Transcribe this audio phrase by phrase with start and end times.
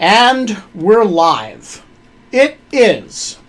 [0.00, 1.84] And we're live.
[2.30, 3.40] It is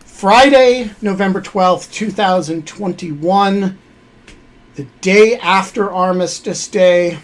[0.00, 3.78] Friday, November 12th, 2021,
[4.74, 7.20] the day after Armistice Day,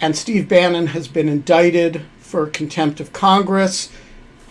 [0.00, 3.92] and Steve Bannon has been indicted for contempt of Congress.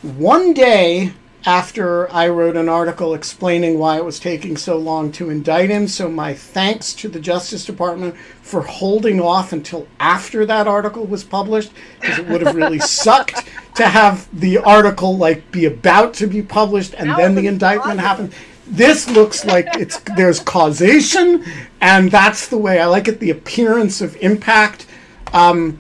[0.01, 1.11] One day
[1.45, 5.87] after I wrote an article explaining why it was taking so long to indict him.
[5.87, 11.23] So, my thanks to the Justice Department for holding off until after that article was
[11.23, 16.27] published, because it would have really sucked to have the article like be about to
[16.27, 18.31] be published and then the indictment happen.
[18.67, 21.43] This looks like it's there's causation,
[21.81, 23.19] and that's the way I like it.
[23.19, 24.85] The appearance of impact.
[25.33, 25.79] Um,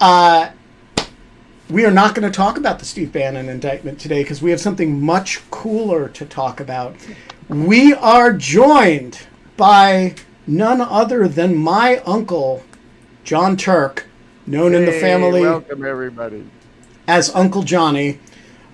[0.00, 0.50] uh,
[1.70, 4.60] we are not going to talk about the Steve Bannon indictment today because we have
[4.60, 6.96] something much cooler to talk about.
[7.48, 9.20] We are joined
[9.56, 12.64] by none other than my uncle,
[13.22, 14.06] Jon Turk,
[14.46, 15.42] known hey, in the family.
[15.42, 16.44] Welcome, everybody.
[17.06, 18.18] As Uncle Johnny.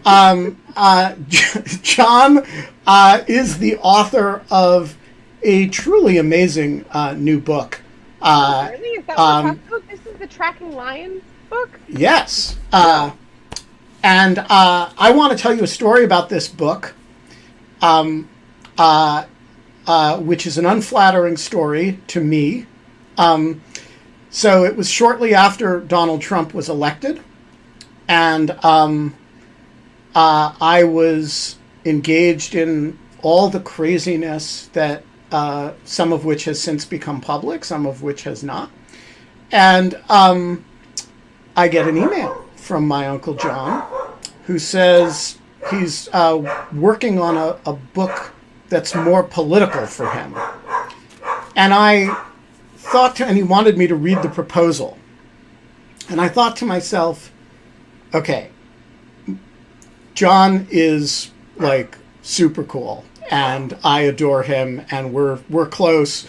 [0.07, 2.47] Um, uh, John
[2.87, 4.97] uh, is the author of
[5.43, 7.83] a truly amazing uh, new book.
[8.23, 8.89] Uh, really?
[9.01, 11.23] Is that um, This is the Tracking Lions?
[11.49, 11.81] Book?
[11.89, 12.57] Yes.
[12.73, 13.13] Uh,
[14.03, 16.95] and uh, I want to tell you a story about this book,
[17.83, 18.29] um,
[18.79, 19.25] uh,
[19.87, 22.67] uh, which is an unflattering story to me.
[23.19, 23.63] Um,
[24.31, 27.23] so it was shortly after Donald Trump was elected,
[28.07, 29.15] and um,
[30.15, 36.85] uh, I was engaged in all the craziness that uh, some of which has since
[36.85, 38.71] become public, some of which has not.
[39.51, 40.65] And um,
[41.57, 43.91] I get an email from my Uncle John
[44.45, 45.39] who says
[45.71, 48.33] he's uh, working on a, a book
[48.69, 50.37] that's more political for him.
[51.57, 52.15] And I
[52.77, 54.99] thought, to, and he wanted me to read the proposal.
[56.09, 57.33] And I thought to myself,
[58.13, 58.51] okay,
[60.15, 66.27] John is like super cool and I adore him and we're we're close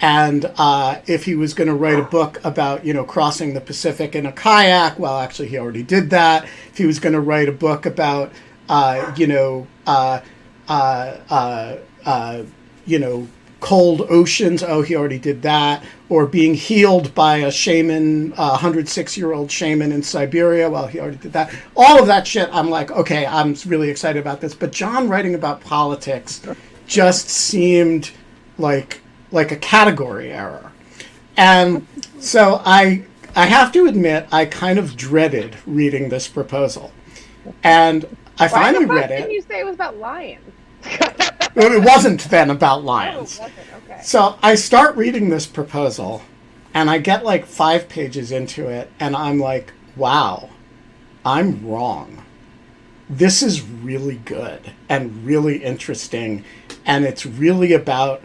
[0.00, 3.60] and uh, if he was going to write a book about you know crossing the
[3.60, 6.44] Pacific in a kayak, well, actually he already did that.
[6.44, 8.32] If he was going to write a book about
[8.68, 10.20] uh, you know uh,
[10.68, 12.42] uh, uh, uh,
[12.84, 13.28] you know
[13.60, 15.82] cold oceans, oh, he already did that.
[16.08, 21.00] Or being healed by a shaman, a 106 year old shaman in Siberia, well, he
[21.00, 21.52] already did that.
[21.74, 24.54] All of that shit, I'm like, okay, I'm really excited about this.
[24.54, 26.42] But John writing about politics
[26.86, 28.10] just seemed
[28.58, 29.00] like
[29.32, 30.72] like a category error.
[31.36, 31.86] And
[32.18, 33.04] so I
[33.34, 36.90] I have to admit I kind of dreaded reading this proposal.
[37.62, 38.04] And
[38.38, 39.20] I Why finally read it.
[39.20, 40.52] Can you say it was about lions?
[40.84, 43.38] it wasn't then about lions.
[43.42, 43.50] Oh,
[43.84, 44.00] okay.
[44.02, 46.22] So I start reading this proposal
[46.72, 50.50] and I get like 5 pages into it and I'm like, "Wow.
[51.24, 52.22] I'm wrong."
[53.08, 56.44] This is really good and really interesting
[56.84, 58.22] and it's really about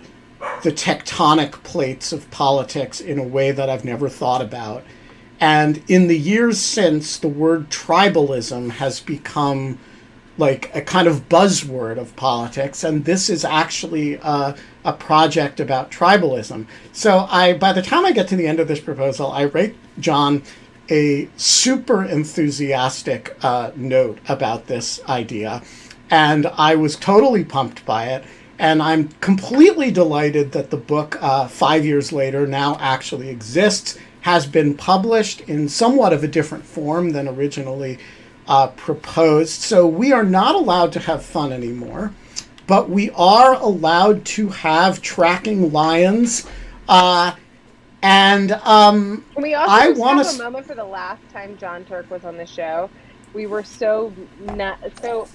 [0.63, 4.83] the tectonic plates of politics in a way that I've never thought about.
[5.39, 9.79] And in the years since, the word tribalism has become
[10.37, 15.91] like a kind of buzzword of politics, and this is actually a, a project about
[15.91, 16.65] tribalism.
[16.93, 19.75] So I, by the time I get to the end of this proposal, I write
[19.99, 20.43] John
[20.89, 25.61] a super enthusiastic uh, note about this idea,
[26.09, 28.23] and I was totally pumped by it
[28.61, 34.45] and I'm completely delighted that the book, uh, five years later, now actually exists, has
[34.45, 37.97] been published in somewhat of a different form than originally
[38.47, 39.61] uh, proposed.
[39.61, 42.13] So we are not allowed to have fun anymore,
[42.67, 46.47] but we are allowed to have tracking lions.
[46.87, 47.33] Uh,
[48.03, 51.57] and um, Can we also I want to have a moment for the last time
[51.57, 52.91] Jon Turk was on the show?
[53.33, 55.27] We were so not so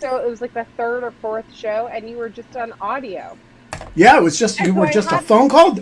[0.00, 3.36] so it was like the third or fourth show, and you were just on audio.
[3.94, 5.78] Yeah, it was just you so were I just a phone call.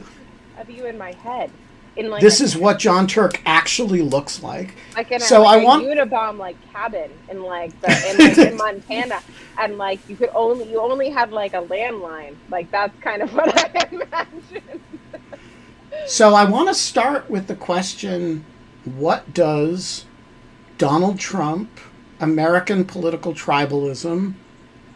[0.59, 1.51] Of you in my head.
[1.97, 4.75] In like this is what Jon Turk actually looks like.
[4.95, 8.39] Like in a, so like I want Unabomb like cabin in like the in, like,
[8.39, 9.21] in Montana,
[9.59, 12.37] and like you could only you only had like a landline.
[12.51, 14.81] Like that's kind of what I imagine.
[16.07, 18.45] so I want to start with the question:
[18.85, 20.05] What does
[20.79, 21.81] Donald Trump,
[22.21, 24.35] American political tribalism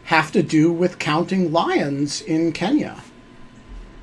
[0.05, 3.03] have to do with counting lions in Kenya?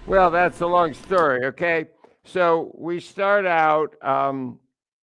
[0.07, 1.45] Well, that's a long story.
[1.45, 1.87] Okay,
[2.23, 3.95] so we start out.
[4.03, 4.59] Um,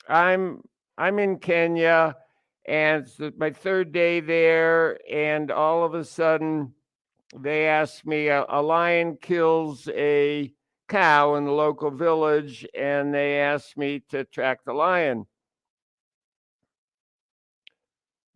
[0.09, 0.63] I'm
[0.99, 2.17] I'm in Kenya,
[2.67, 6.73] and it's my third day there, and all of a sudden,
[7.39, 10.53] they ask me a, a lion kills a
[10.89, 15.27] cow in the local village, and they asked me to track the lion.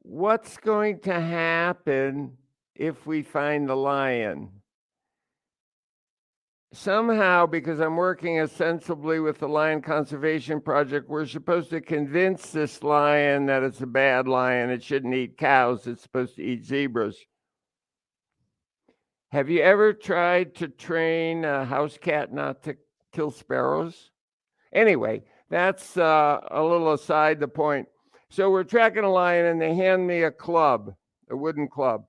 [0.02, 2.36] What's going to happen
[2.74, 4.50] if we find the lion?
[6.72, 12.82] Somehow, because I'm working ostensibly with the Lion Conservation Project, we're supposed to convince this
[12.84, 14.70] lion that it's a bad lion.
[14.70, 17.18] It shouldn't eat cows, it's supposed to eat zebras.
[19.32, 22.76] Have you ever tried to train a house cat not to
[23.12, 24.10] kill sparrows?
[24.72, 27.88] Anyway, that's uh, a little aside the point.
[28.30, 30.94] So we're tracking a lion, and they hand me a club,
[31.28, 32.04] a wooden club.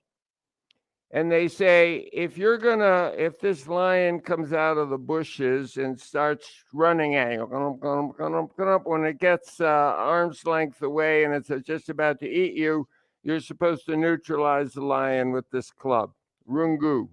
[1.13, 5.99] And they say, if you're gonna, if this lion comes out of the bushes and
[5.99, 12.19] starts running at you, when it gets uh, arm's length away and it's just about
[12.19, 12.87] to eat you,
[13.23, 16.11] you're supposed to neutralize the lion with this club.
[16.49, 17.09] Rungu.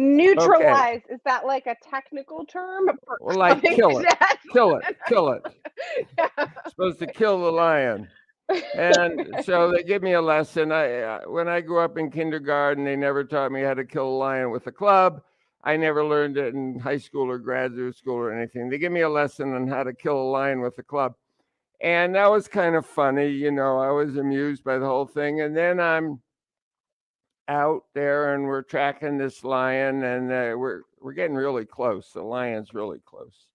[0.00, 1.14] Neutralize okay.
[1.14, 2.90] is that like a technical term?
[3.20, 4.08] Well, like kill it,
[4.52, 5.42] kill it, kill it.
[6.18, 6.28] yeah.
[6.68, 8.08] Supposed to kill the lion.
[8.74, 10.72] and so they give me a lesson.
[10.72, 14.08] I uh, when I grew up in kindergarten, they never taught me how to kill
[14.08, 15.22] a lion with a club.
[15.62, 18.70] I never learned it in high school or graduate school or anything.
[18.70, 21.14] They give me a lesson on how to kill a lion with a club.
[21.82, 23.78] And that was kind of funny, you know.
[23.78, 25.42] I was amused by the whole thing.
[25.42, 26.20] And then I'm
[27.50, 32.12] out there and we're tracking this lion and uh, we're we're getting really close.
[32.12, 33.48] The lion's really close.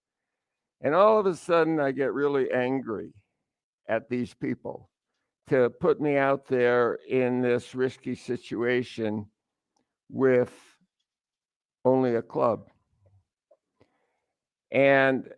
[0.81, 3.13] And all of a sudden I get really angry
[3.87, 4.89] at these people
[5.47, 9.27] to put me out there in this risky situation
[10.09, 10.53] with
[11.85, 12.67] only a club.
[14.71, 15.29] And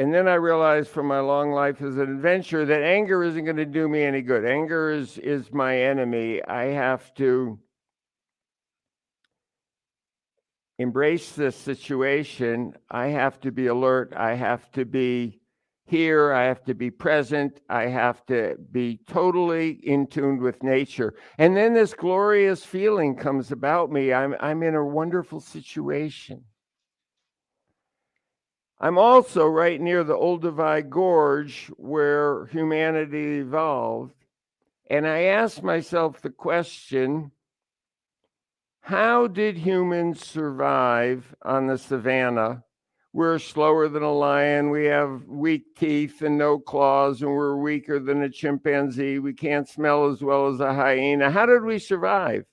[0.00, 3.58] and then I realized from my long life as an adventurer that anger isn't going
[3.58, 4.46] to do me any good.
[4.46, 6.42] Anger is is my enemy.
[6.42, 7.58] I have to
[10.78, 12.72] embrace this situation.
[12.90, 14.14] I have to be alert.
[14.16, 15.38] I have to be
[15.84, 16.32] here.
[16.32, 17.60] I have to be present.
[17.68, 21.12] I have to be totally in tune with nature.
[21.36, 24.14] And then this glorious feeling comes about me.
[24.14, 26.42] I'm, I'm in a wonderful situation.
[28.82, 34.14] I'm also right near the Olduvai Gorge where humanity evolved.
[34.88, 37.30] And I ask myself the question
[38.80, 42.64] how did humans survive on the savannah?
[43.12, 44.70] We're slower than a lion.
[44.70, 49.18] We have weak teeth and no claws, and we're weaker than a chimpanzee.
[49.18, 51.30] We can't smell as well as a hyena.
[51.30, 52.46] How did we survive?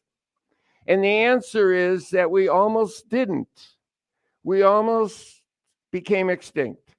[0.86, 3.76] And the answer is that we almost didn't.
[4.44, 5.37] We almost
[5.92, 6.96] became extinct.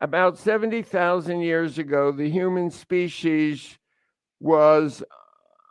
[0.00, 3.78] About 70,000 years ago, the human species
[4.40, 5.02] was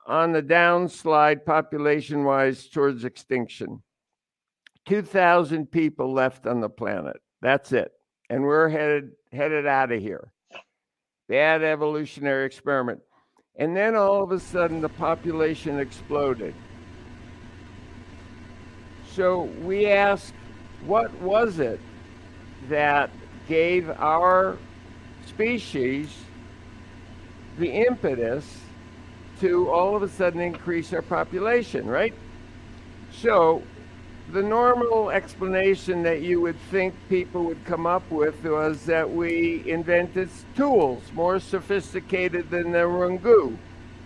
[0.07, 3.83] on the downslide population wise towards extinction.
[4.87, 7.17] 2,000 people left on the planet.
[7.41, 7.91] That's it.
[8.29, 10.31] And we're headed headed out of here.
[11.29, 12.99] Bad evolutionary experiment.
[13.55, 16.53] And then all of a sudden the population exploded.
[19.11, 20.33] So we ask,
[20.85, 21.79] what was it
[22.69, 23.09] that
[23.47, 24.57] gave our
[25.25, 26.09] species
[27.57, 28.59] the impetus
[29.39, 32.13] to all of a sudden increase our population, right?
[33.11, 33.63] So,
[34.31, 39.63] the normal explanation that you would think people would come up with was that we
[39.69, 43.57] invented tools more sophisticated than the rungu,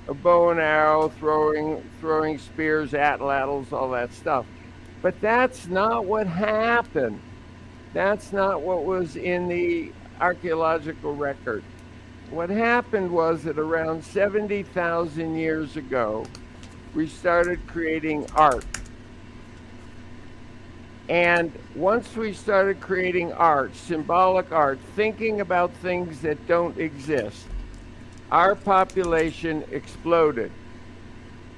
[0.08, 4.46] a bow and arrow, throwing throwing spears, atlatls, all that stuff.
[5.02, 7.22] But that's not what happened.
[7.98, 11.64] That's not what was in the archaeological record.
[12.30, 16.24] What happened was that around 70,000 years ago,
[16.94, 18.68] we started creating art.
[21.10, 27.48] And once we started creating art, symbolic art, thinking about things that don't exist,
[28.32, 30.52] our population exploded.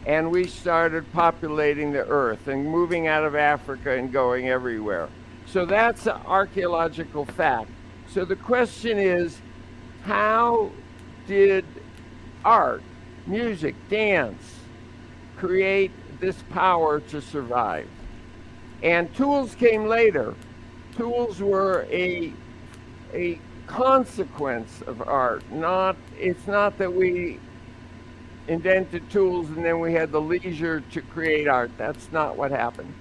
[0.06, 5.10] And we started populating the earth and moving out of Africa and going everywhere.
[5.52, 7.72] So that's an archaeological fact.
[8.08, 9.40] So the question is
[10.04, 10.70] how
[11.28, 11.66] did
[12.46, 12.84] art,
[13.26, 14.60] music, dance
[15.38, 17.88] create this power to survive?
[18.84, 20.36] And tools came later.
[20.96, 22.32] Tools were a
[23.14, 25.50] a consequence of art.
[25.52, 27.40] Not it's not that we
[28.48, 31.72] invented tools and then we had the leisure to create art.
[31.78, 32.94] That's not what happened.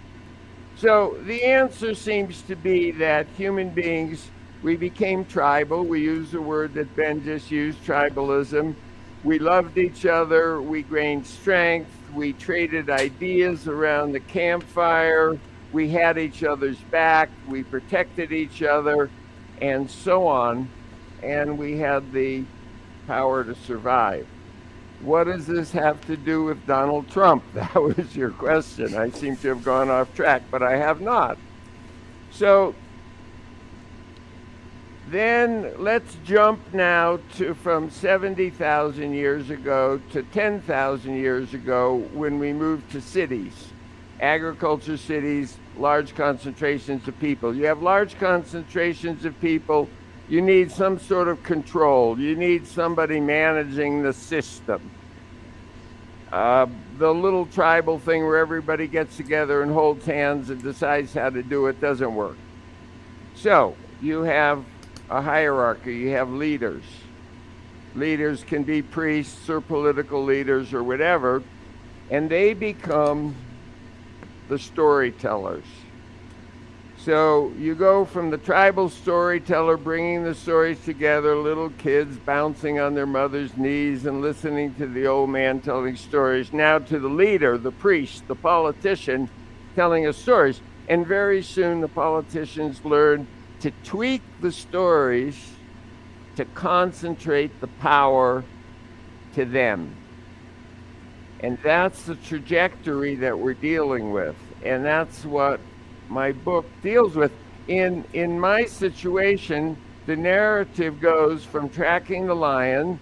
[0.79, 4.31] So the answer seems to be that human beings
[4.63, 5.83] we became tribal.
[5.83, 8.77] We use the word that Ben just used, tribalism.
[9.25, 10.63] We loved each other.
[10.63, 11.91] We gained strength.
[12.15, 15.37] We traded ideas around the campfire.
[15.73, 17.29] We had each other's back.
[17.49, 19.11] We protected each other,
[19.61, 20.71] and so on.
[21.25, 22.45] And we had the
[23.09, 24.29] power to survive.
[25.01, 27.45] What does this have to do with Donald Trump?
[27.55, 28.97] That was your question.
[28.97, 31.39] I seem to have gone off track, but I have not.
[32.31, 32.75] So
[35.11, 42.53] then let's jump now to from 70,000 years ago to 10,000 years ago when we
[42.53, 43.69] moved to cities,
[44.21, 47.55] agriculture cities, large concentrations of people.
[47.55, 49.89] You have large concentrations of people,
[50.29, 54.91] you need some sort of control, you need somebody managing the system.
[56.31, 56.67] Uh,
[56.99, 61.43] the little tribal thing where everybody gets together and holds hands and decides how to
[61.43, 62.37] do it doesn't work.
[63.35, 64.63] So you have
[65.09, 66.83] a hierarchy, you have leaders.
[67.95, 71.43] Leaders can be priests or political leaders or whatever,
[72.11, 73.35] and they become
[74.49, 75.65] the storytellers.
[77.09, 82.93] So you go from the tribal storyteller bringing the stories together, little kids bouncing on
[82.93, 87.57] their mother's knees and listening to the old man telling stories, now to the leader,
[87.57, 89.31] the priest, the politician
[89.75, 90.61] telling us stories.
[90.87, 93.27] And very soon the politicians learn
[93.61, 95.53] to tweak the stories
[96.37, 98.45] to concentrate the power
[99.35, 99.97] to them.
[101.41, 104.37] And that's the trajectory that we're dealing with.
[104.63, 105.59] And that's what
[106.09, 107.33] my book deals with.
[107.67, 112.99] In, in my situation, the narrative goes from tracking the lion,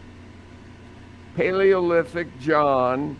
[1.36, 3.16] Paleolithic John,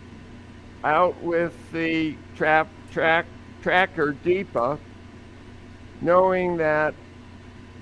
[0.83, 3.25] out with the trap, track,
[3.61, 4.77] tracker Deepa,
[6.01, 6.93] knowing that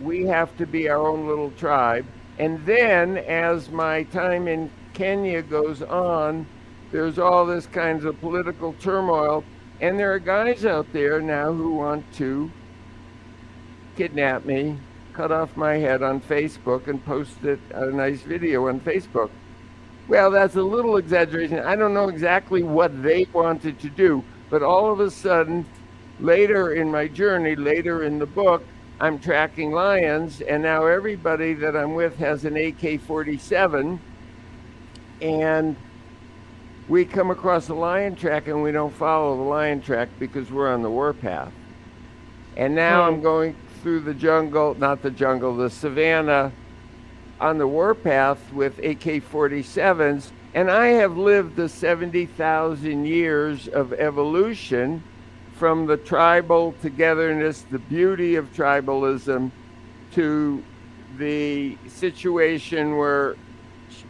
[0.02, 2.06] we have to be our own little tribe.
[2.38, 6.46] And then as my time in Kenya goes on,
[6.92, 9.44] there's all this kinds of political turmoil.
[9.82, 12.52] And there are guys out there now who want to
[13.98, 14.78] kidnap me,
[15.14, 19.30] cut off my head on Facebook, and post it a nice video on Facebook.
[20.08, 21.60] Well, that's a little exaggeration.
[21.60, 25.66] I don't know exactly what they wanted to do, but all of a sudden,
[26.20, 28.64] later in my journey, later in the book,
[29.00, 34.00] I'm tracking lions, and now everybody that I'm with has an AK 47.
[35.22, 35.76] And
[36.88, 40.72] we come across a lion track and we don't follow the lion track because we're
[40.72, 41.52] on the warpath.
[42.56, 43.22] And now I'm hmm.
[43.22, 46.52] going through the jungle, not the jungle, the savannah
[47.40, 50.32] on the warpath with AK 47s.
[50.54, 55.04] And I have lived the 70,000 years of evolution
[55.56, 59.52] from the tribal togetherness, the beauty of tribalism,
[60.14, 60.64] to
[61.18, 63.36] the situation where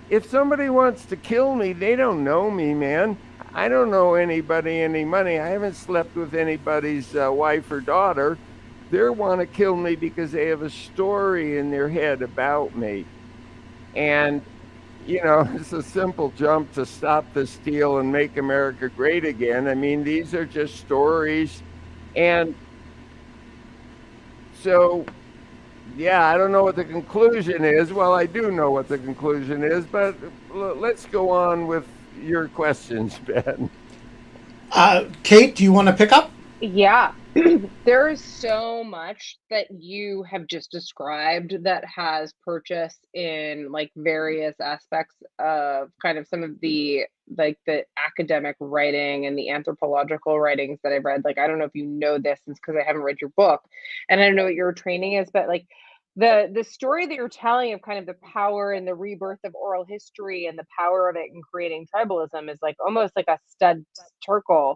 [0.09, 3.17] if somebody wants to kill me, they don't know me, man.
[3.53, 5.39] I don't know anybody any money.
[5.39, 8.37] I haven't slept with anybody's uh, wife or daughter.
[8.91, 13.05] They want to kill me because they have a story in their head about me.
[13.95, 14.41] And
[15.05, 19.67] you know, it's a simple jump to stop the steal and make America great again.
[19.67, 21.61] I mean, these are just stories.
[22.15, 22.55] And
[24.61, 25.05] so,
[25.95, 27.93] yeah, I don't know what the conclusion is.
[27.93, 30.15] Well, I do know what the conclusion is, but
[30.53, 31.87] let's go on with
[32.21, 33.69] your questions, Ben.
[34.71, 36.31] Uh, Kate, do you want to pick up?
[36.59, 37.13] Yeah.
[37.85, 44.55] there is so much that you have just described that has purchase in like various
[44.61, 47.03] aspects of kind of some of the
[47.35, 51.25] like the academic writing and the anthropological writings that I've read.
[51.25, 53.61] Like I don't know if you know this because I haven't read your book
[54.09, 55.65] and I don't know what your training is, but like
[56.15, 59.53] the the story that you're telling of kind of the power and the rebirth of
[59.55, 63.39] oral history and the power of it in creating tribalism is like almost like a
[63.47, 63.85] Studs
[64.27, 64.75] Terkel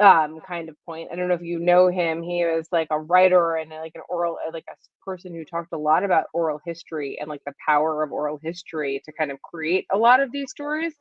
[0.00, 1.10] um kind of point.
[1.12, 2.22] I don't know if you know him.
[2.22, 5.72] He was like a writer and like an oral uh, like a person who talked
[5.72, 9.40] a lot about oral history and like the power of oral history to kind of
[9.42, 10.94] create a lot of these stories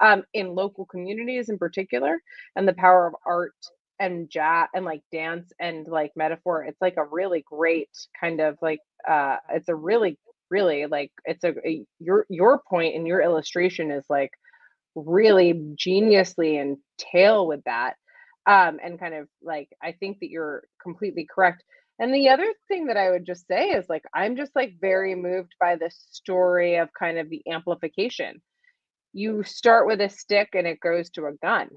[0.00, 2.18] um in local communities in particular
[2.56, 3.54] and the power of art
[4.02, 6.64] and jazz and like dance and like metaphor.
[6.64, 7.90] It's like a really great
[8.20, 10.18] kind of like uh it's a really
[10.50, 14.32] really like it's a, a your your point and your illustration is like
[14.94, 17.94] really geniusly and tail with that
[18.46, 21.64] um, and kind of like I think that you're completely correct.
[21.98, 25.14] And the other thing that I would just say is like, I'm just like very
[25.14, 28.42] moved by the story of kind of the amplification.
[29.12, 31.70] You start with a stick and it goes to a gun.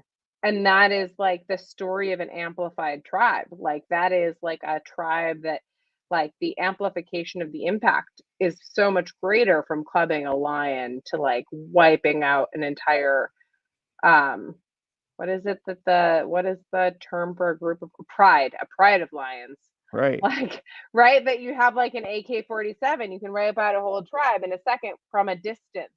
[0.46, 3.48] And that is like the story of an amplified tribe.
[3.50, 5.60] Like, that is like a tribe that,
[6.08, 11.16] like, the amplification of the impact is so much greater from clubbing a lion to
[11.16, 13.28] like wiping out an entire,
[14.04, 14.54] um,
[15.16, 18.66] what is it that the, what is the term for a group of pride, a
[18.78, 19.58] pride of lions?
[19.92, 20.22] Right.
[20.22, 20.62] Like,
[20.92, 24.44] right, that you have like an AK 47, you can wipe out a whole tribe
[24.44, 25.90] in a second from a distance.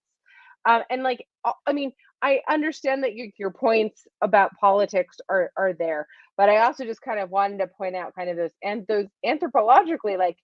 [0.66, 1.24] Um, and like,
[1.68, 1.92] I mean,
[2.22, 6.08] I understand that your, your points about politics are, are there,
[6.38, 9.08] but I also just kind of wanted to point out kind of those and those
[9.26, 10.38] anthropologically, like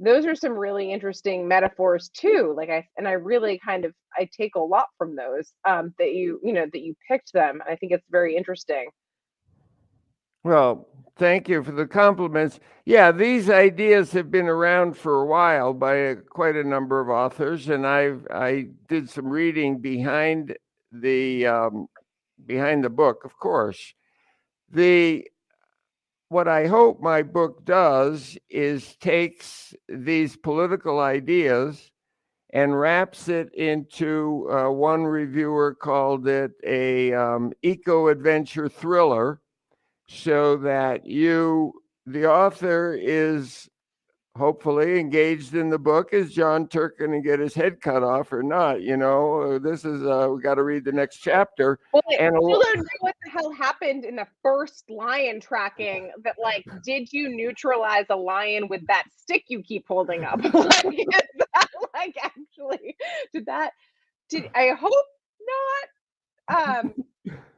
[0.00, 2.54] those are some really interesting metaphors too.
[2.56, 6.14] Like I and I really kind of I take a lot from those um, that
[6.14, 7.60] you you know that you picked them.
[7.68, 8.88] I think it's very interesting.
[10.42, 12.60] Well, thank you for the compliments.
[12.86, 17.10] Yeah, these ideas have been around for a while by a, quite a number of
[17.10, 20.56] authors, and I I did some reading behind
[20.92, 21.86] the um,
[22.46, 23.94] behind the book, of course.
[24.70, 25.26] The
[26.28, 31.90] what I hope my book does is takes these political ideas
[32.52, 39.40] and wraps it into uh, one reviewer called it a um, eco adventure thriller
[40.08, 41.72] so that you,
[42.06, 43.69] the author, is
[44.36, 46.12] hopefully engaged in the book.
[46.12, 48.82] Is John Turkin and get his head cut off or not?
[48.82, 51.78] You know, uh, this is uh, we got to read the next chapter.
[51.92, 56.12] Well, and still don't know what the hell happened in the first lion tracking.
[56.24, 60.42] That like, did you neutralize a lion with that stick you keep holding up?
[60.54, 61.06] like, is
[61.54, 62.96] that like actually?
[63.32, 63.72] Did that?
[64.28, 65.06] Did I hope
[66.48, 66.82] not?
[66.82, 66.94] Um,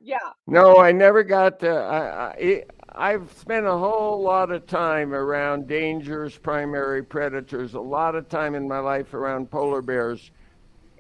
[0.00, 0.18] yeah.
[0.46, 1.70] No, I never got to.
[1.70, 8.14] I, I, I've spent a whole lot of time around dangerous primary predators, a lot
[8.14, 10.30] of time in my life around polar bears.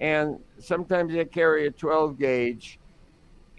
[0.00, 2.78] And sometimes they carry a 12 gauge.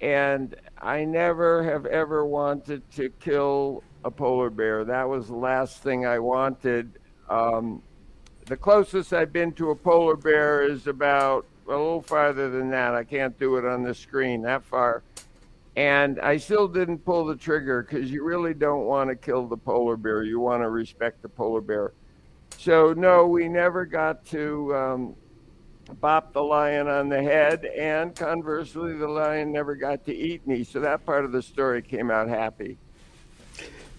[0.02, 4.84] And I never have ever wanted to kill a polar bear.
[4.84, 7.00] That was the last thing I wanted.
[7.30, 7.84] Um,
[8.48, 12.96] the closest I've been to a polar bear is about a little farther than that.
[12.96, 15.04] I can't do it on the screen that far.
[15.76, 19.58] And I still didn't pull the trigger because you really don't want to kill the
[19.58, 20.24] polar bear.
[20.24, 21.94] You want to respect the polar bear.
[22.58, 25.16] So, no, we never got to um,
[26.00, 27.66] bop the lion on the head.
[27.66, 30.64] And conversely, the lion never got to eat me.
[30.64, 32.78] So that part of the story came out happy.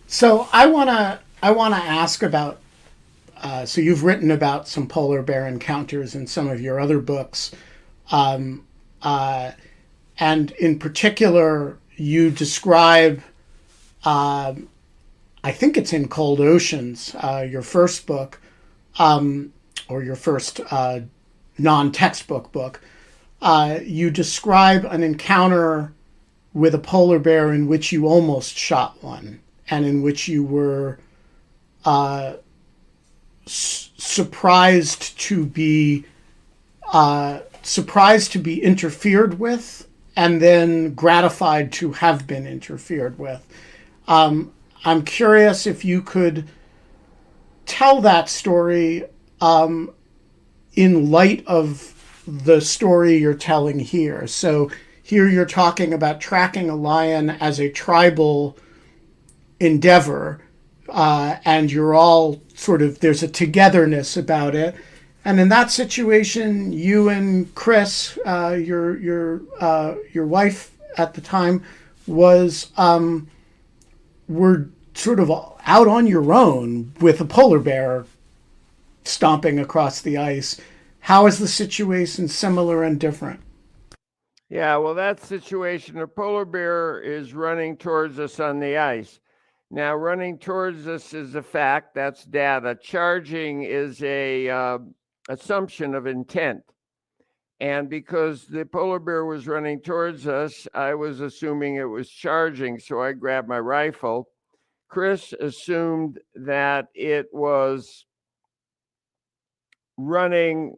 [0.06, 2.60] So I want to I want to ask about
[3.36, 7.50] uh, so you've written about some polar bear encounters in some of your other books,
[8.10, 8.66] um,
[9.02, 9.50] uh,
[10.18, 13.22] and in particular, you describe.
[14.04, 14.54] Uh,
[15.42, 18.40] I think it's in Cold Oceans, uh, your first book,
[18.98, 19.52] um,
[19.88, 21.00] or your first uh,
[21.58, 22.80] non-textbook book.
[23.82, 25.92] you describe an encounter
[26.54, 30.98] with a polar bear in which you almost shot one, and in which you were
[31.84, 32.34] uh,
[33.46, 36.04] surprised to be
[36.92, 43.46] uh, surprised to be interfered with, and then gratified to have been interfered with.
[44.06, 44.52] Um,
[44.84, 46.48] I'm curious if you could
[47.66, 49.04] tell that story
[49.40, 49.92] um,
[50.74, 54.26] in light of the story you're telling here.
[54.26, 54.70] So
[55.02, 58.56] here you're talking about tracking a lion as a tribal
[59.60, 60.40] endeavor
[60.88, 64.74] uh, and you're all sort of there's a togetherness about it.
[65.24, 71.20] And in that situation, you and Chris, uh, your your uh, your wife at the
[71.20, 71.62] time,
[72.06, 73.28] was um,
[74.28, 78.04] were sort of out on your own with a polar bear
[79.04, 80.60] stomping across the ice.
[81.00, 83.40] How is the situation similar and different?
[84.48, 89.20] Yeah, well, that situation, a polar bear is running towards us on the ice.
[89.70, 91.94] Now, running towards us is a fact.
[91.94, 92.78] That's data.
[92.80, 94.78] Charging is a uh,
[95.28, 96.62] assumption of intent.
[97.60, 102.78] And because the polar bear was running towards us, I was assuming it was charging.
[102.78, 104.28] So I grabbed my rifle.
[104.88, 108.06] Chris assumed that it was
[109.96, 110.76] running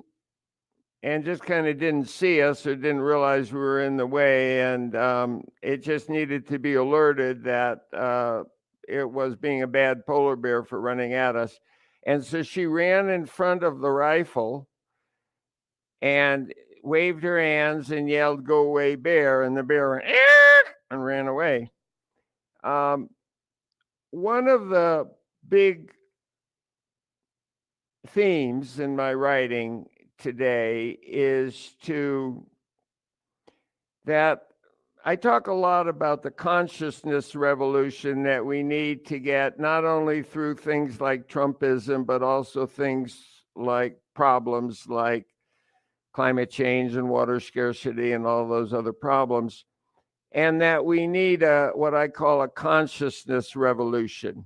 [1.03, 4.63] and just kind of didn't see us or didn't realize we were in the way.
[4.63, 8.43] And um, it just needed to be alerted that uh,
[8.89, 11.59] it was being a bad polar bear for running at us.
[12.07, 14.69] And so she ran in front of the rifle
[16.01, 19.42] and waved her hands and yelled, Go away, bear.
[19.42, 20.05] And the bear went,
[20.90, 21.73] and ran away.
[22.62, 23.11] Um,
[24.12, 25.11] one of the
[25.49, 25.90] big
[28.07, 32.47] themes in my writing today is to
[34.05, 34.46] that
[35.09, 40.25] I talk a lot about the consciousness revolution that we need to get not only
[40.25, 45.27] through things like Trumpism, but also things like problems like
[46.12, 49.64] climate change and water scarcity and all those other problems.
[50.33, 54.45] And that we need a what I call a consciousness revolution.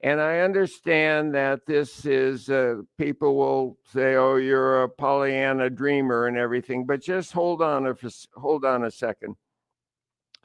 [0.00, 6.28] And I understand that this is, uh, people will say, oh, you're a Pollyanna dreamer
[6.28, 7.96] and everything, but just hold on a,
[8.36, 9.34] hold on a second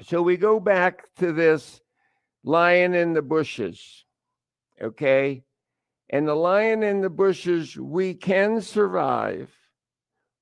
[0.02, 1.82] so we go back to this
[2.44, 4.06] lion in the bushes,
[4.82, 5.44] okay?
[6.10, 9.52] And the lion in the bushes, we can survive.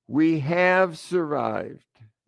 [0.06, 1.84] We have survived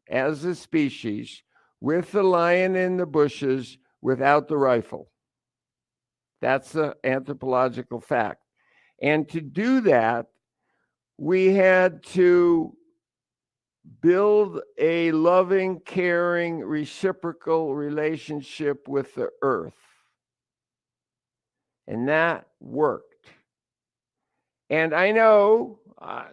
[0.09, 1.43] as a species
[1.81, 5.11] with the lion in the bushes without the rifle.
[6.41, 8.43] That's the anthropological fact.
[9.01, 10.27] And to do that,
[11.19, 12.77] we had to
[14.01, 19.75] build a loving, caring, reciprocal relationship with the earth.
[21.87, 23.31] And that worked.
[24.71, 26.25] And I know, uh,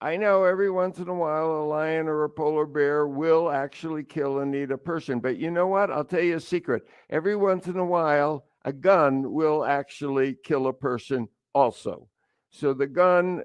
[0.00, 4.04] I know every once in a while a lion or a polar bear will actually
[4.04, 5.20] kill and eat a person.
[5.20, 5.90] But you know what?
[5.90, 6.82] I'll tell you a secret.
[7.08, 12.08] Every once in a while, a gun will actually kill a person also.
[12.50, 13.44] So the gun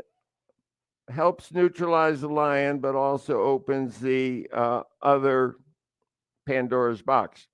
[1.09, 5.55] helps neutralize the lion, but also opens the uh, other
[6.45, 7.47] Pandora's box.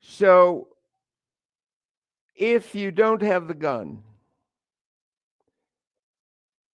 [0.00, 0.68] So,
[2.34, 4.02] if you don't have the gun,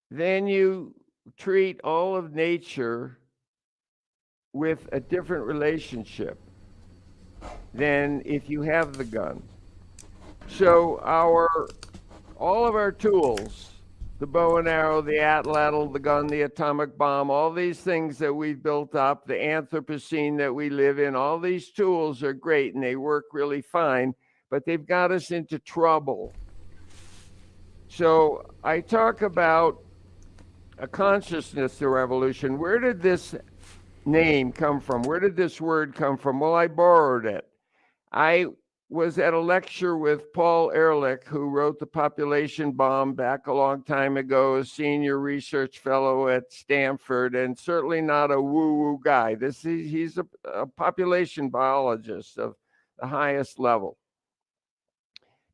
[0.09, 0.93] then you
[1.37, 3.17] treat all of nature
[4.53, 6.37] with a different relationship
[7.73, 9.41] than if you have the gun.
[10.47, 11.47] So, our
[12.37, 13.70] all of our tools
[14.21, 18.31] the bow and arrow, the atlatl, the gun, the atomic bomb, all these things that
[18.31, 22.83] we've built up, the Anthropocene that we live in, all these tools are great and
[22.83, 24.13] they work really fine,
[24.51, 26.31] but they've got us into trouble.
[27.87, 29.81] So I talk about
[30.77, 32.59] a consciousness revolution.
[32.59, 33.33] Where did this
[34.05, 35.01] name come from?
[35.01, 36.39] Where did this word come from?
[36.39, 37.47] Well, I borrowed it.
[38.11, 38.45] I
[38.91, 43.83] was at a lecture with Paul Ehrlich, who wrote The Population Bomb back a long
[43.85, 49.35] time ago, a senior research fellow at Stanford, and certainly not a woo woo guy.
[49.35, 52.55] This is, he's a, a population biologist of
[52.99, 53.97] the highest level.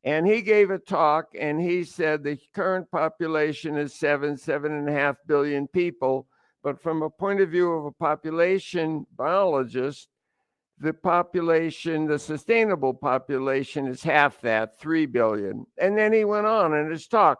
[0.02, 4.88] And he gave a talk and he said the current population is seven, seven and
[4.88, 6.26] a half billion people.
[6.64, 10.08] But from a point of view of a population biologist,
[10.80, 15.66] the population, the sustainable population is half that, 3 billion.
[15.78, 17.38] And then he went on in his talk.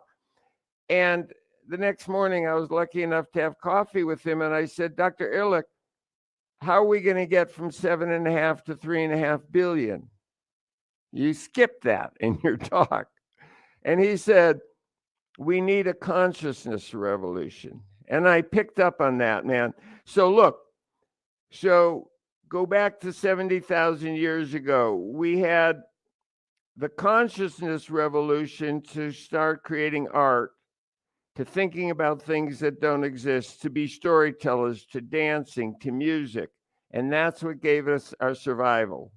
[0.88, 1.32] And
[1.68, 4.42] the next morning, I was lucky enough to have coffee with him.
[4.42, 5.30] And I said, Dr.
[5.32, 5.66] Ehrlich,
[6.60, 9.18] how are we going to get from seven and a half to three and a
[9.18, 10.08] half billion?
[11.12, 13.06] You skipped that in your talk.
[13.84, 14.58] And he said,
[15.38, 17.82] We need a consciousness revolution.
[18.08, 19.74] And I picked up on that, man.
[20.04, 20.58] So, look,
[21.52, 22.08] so
[22.48, 24.94] go back to 70,000 years ago.
[24.94, 25.82] We had
[26.76, 30.52] the consciousness revolution to start creating art,
[31.34, 36.50] to thinking about things that don't exist, to be storytellers, to dancing, to music.
[36.92, 39.12] And that's what gave us our survival.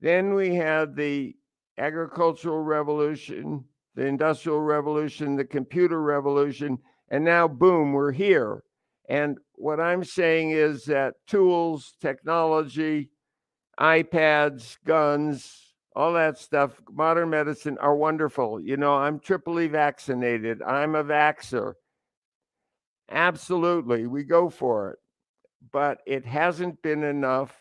[0.00, 1.34] Then we had the
[1.78, 6.78] agricultural revolution, the industrial revolution, the computer revolution,
[7.08, 8.62] and now, boom, we're here.
[9.08, 13.10] And what I'm saying is that tools, technology,
[13.78, 18.60] iPads, guns, all that stuff, modern medicine are wonderful.
[18.60, 20.62] You know, I'm triply vaccinated.
[20.62, 21.74] I'm a vaxer.
[23.10, 24.98] Absolutely, we go for it.
[25.72, 27.54] But it hasn't been enough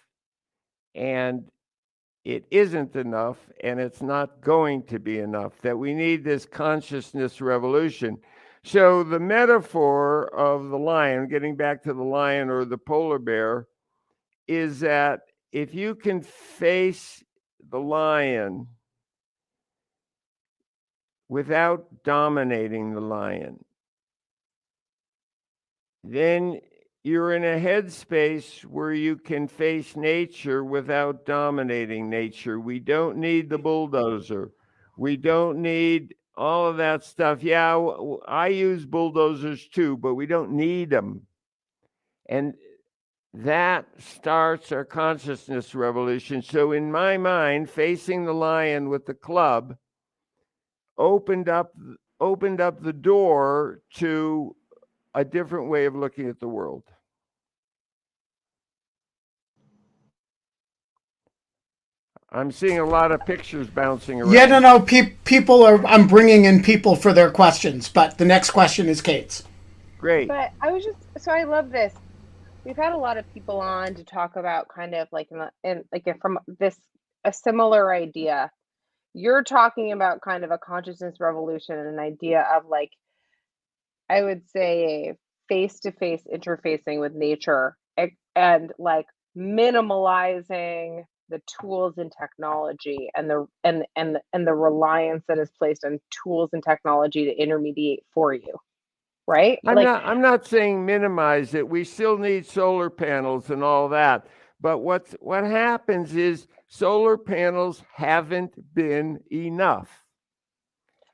[0.93, 1.45] and
[2.25, 7.41] it isn't enough and it's not going to be enough that we need this consciousness
[7.41, 8.17] revolution
[8.63, 13.67] so the metaphor of the lion, getting back to the lion or the polar bear,
[14.47, 17.23] is that if you can face
[17.69, 18.67] the lion
[21.29, 23.63] without dominating the lion,
[26.03, 26.59] then
[27.03, 32.59] you're in a headspace where you can face nature without dominating nature.
[32.59, 34.51] We don't need the bulldozer.
[34.97, 37.43] We don't need all of that stuff.
[37.43, 37.75] Yeah,
[38.27, 41.23] I use bulldozers too, but we don't need them.
[42.29, 42.53] And
[43.33, 46.41] that starts our consciousness revolution.
[46.41, 49.75] So, in my mind, facing the lion with the club
[50.97, 51.73] opened up
[52.19, 54.55] opened up the door to
[55.13, 56.83] a different way of looking at the world.
[62.31, 64.33] I'm seeing a lot of pictures bouncing around.
[64.33, 64.79] Yeah, no, no.
[64.81, 65.85] Pe- people are.
[65.85, 69.43] I'm bringing in people for their questions, but the next question is Kate's.
[69.97, 70.27] Great.
[70.27, 71.93] But I was just so I love this.
[72.65, 75.51] We've had a lot of people on to talk about kind of like in, the,
[75.63, 76.77] in like from this
[77.23, 78.51] a similar idea.
[79.13, 82.91] You're talking about kind of a consciousness revolution and an idea of like
[84.09, 85.13] I would say
[85.47, 87.77] face to face interfacing with nature
[88.35, 95.39] and like minimalizing the tools and technology and the and and and the reliance that
[95.39, 98.53] is placed on tools and technology to intermediate for you
[99.27, 101.67] right I'm like, not I'm not saying minimize it.
[101.67, 104.27] We still need solar panels and all that.
[104.59, 110.03] But what's what happens is solar panels haven't been enough.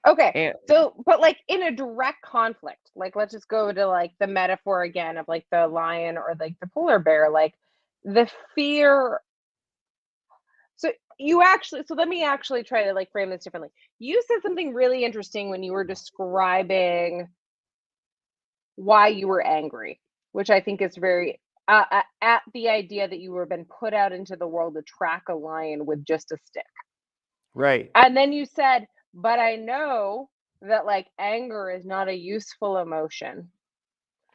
[0.07, 4.11] okay And so but like in a direct conflict like let's just go to like
[4.19, 7.55] the metaphor again of like the lion or like the polar bear like
[8.03, 9.21] the fear
[10.83, 13.69] so you actually so let me actually try to like frame this differently.
[13.99, 17.27] You said something really interesting when you were describing
[18.75, 19.99] why you were angry
[20.31, 23.93] which i think is very uh, uh, at the idea that you were been put
[23.93, 26.65] out into the world to track a lion with just a stick.
[27.53, 27.91] Right.
[27.95, 30.29] and then you said but i know
[30.61, 33.49] that like anger is not a useful emotion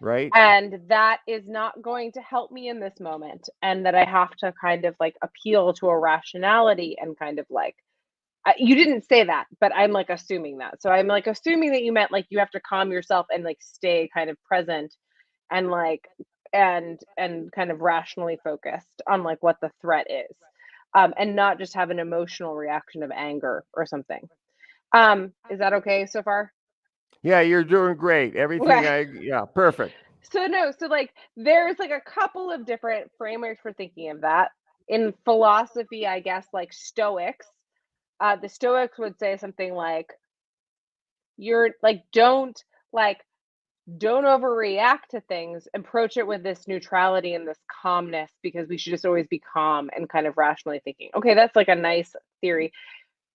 [0.01, 0.31] Right.
[0.35, 4.31] and that is not going to help me in this moment and that i have
[4.37, 7.77] to kind of like appeal to a rationality and kind of like
[8.57, 10.81] you didn't say that but i'm like assuming that.
[10.81, 13.59] So i'm like assuming that you meant like you have to calm yourself and like
[13.61, 14.95] stay kind of present
[15.51, 16.09] and like
[16.53, 20.37] and and kind of rationally focused on like what the threat is
[20.95, 24.29] um and not just have an emotional reaction of anger or something.
[24.93, 26.53] Um is that okay so far
[27.23, 28.37] Yeah, you're doing great.
[28.37, 29.95] Everything I yeah, perfect.
[30.31, 34.51] so no so like there's like a couple of different frameworks for thinking of that
[34.89, 37.47] in philosophy i guess like stoics
[38.21, 40.13] uh the stoics would say something like
[41.37, 43.19] you're like don't like
[43.97, 48.91] don't overreact to things approach it with this neutrality and this calmness because we should
[48.91, 52.73] just always be calm and kind of rationally thinking okay that's like a nice theory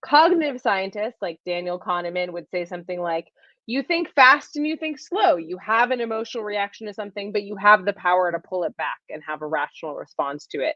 [0.05, 3.31] cognitive scientists like daniel kahneman would say something like
[3.65, 5.37] you think fast and you think slow.
[5.37, 8.75] You have an emotional reaction to something but you have the power to pull it
[8.77, 10.75] back and have a rational response to it.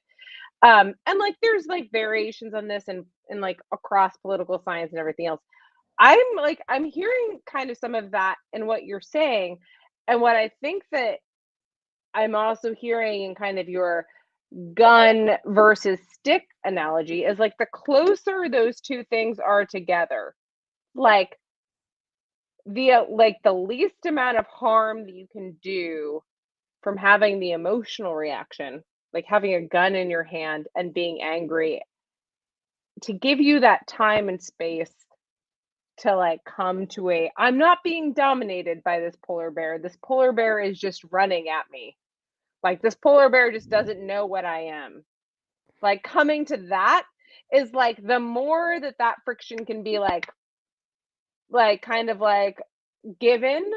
[0.64, 5.00] Um and like there's like variations on this and and like across political science and
[5.00, 5.42] everything else.
[6.00, 9.60] I'm like i'm hearing kind of some of that in what you're saying.
[10.08, 11.20] And what i think that
[12.16, 14.08] i'm also hearing in kind of your
[14.76, 20.36] gun versus stick analogy is like the closer those two things are together
[20.96, 21.38] like
[22.68, 26.22] the like the least amount of harm that you can do
[26.84, 31.82] from having the emotional reaction like having a gun in your hand and being angry
[33.04, 34.92] to give you that time and space
[35.98, 39.80] to like come to a I'm not being dominated by this polar bear.
[39.80, 41.98] This polar bear is just running at me.
[42.64, 43.80] Like this polar bear just mm-hmm.
[43.80, 45.04] doesn't know what I am.
[45.82, 47.06] Like coming to that
[47.52, 50.28] is like the more that that friction can be like
[51.50, 52.62] like kind of like
[53.20, 53.70] given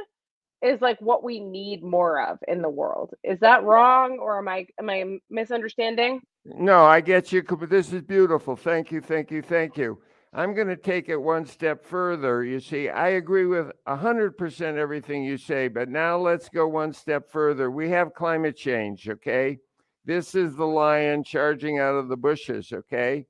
[0.62, 3.14] is like what we need more of in the world.
[3.24, 6.20] Is that wrong or am I am I misunderstanding?
[6.44, 7.42] No, I get you.
[7.42, 8.56] but This is beautiful.
[8.56, 9.98] Thank you, thank you, thank you.
[10.32, 12.44] I'm going to take it one step further.
[12.44, 17.28] You see, I agree with 100% everything you say, but now let's go one step
[17.32, 17.68] further.
[17.68, 19.58] We have climate change, okay?
[20.04, 23.26] This is the lion charging out of the bushes, okay?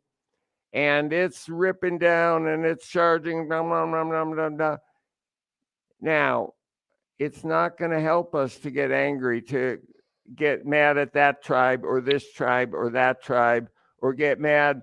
[0.73, 3.49] And it's ripping down and it's charging.
[3.49, 4.77] Blah, blah, blah, blah, blah, blah.
[6.01, 6.55] Now,
[7.19, 9.79] it's not going to help us to get angry, to
[10.35, 14.83] get mad at that tribe or this tribe or that tribe, or get mad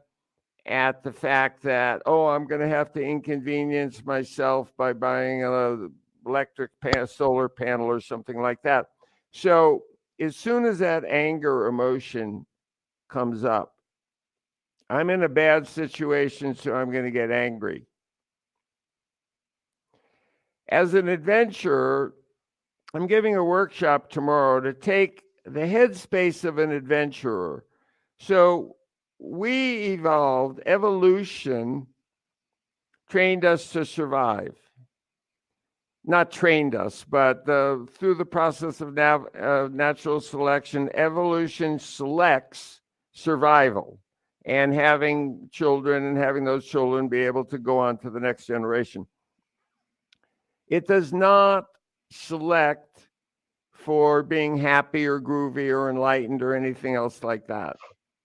[0.68, 5.88] at the fact that oh i'm going to have to inconvenience myself by buying a
[6.26, 8.88] electric pan- solar panel or something like that
[9.32, 9.84] so
[10.20, 12.46] as soon as that anger emotion
[13.10, 13.76] comes up
[14.90, 17.86] i'm in a bad situation so i'm going to get angry.
[20.70, 22.14] As an adventurer
[22.94, 27.66] i'm giving a workshop tomorrow to take the headspace of an adventurer.
[28.20, 28.76] So
[29.20, 31.88] we evolved, evolution
[33.10, 34.56] trained us to survive.
[36.04, 42.82] Not trained us, but uh, through the process of nav- uh, natural selection, evolution selects
[43.12, 44.00] survival
[44.48, 48.46] and having children and having those children be able to go on to the next
[48.46, 49.06] generation.
[50.70, 51.66] It does not
[52.12, 53.10] select
[53.74, 57.76] for being happy or groovy or enlightened or anything else like that.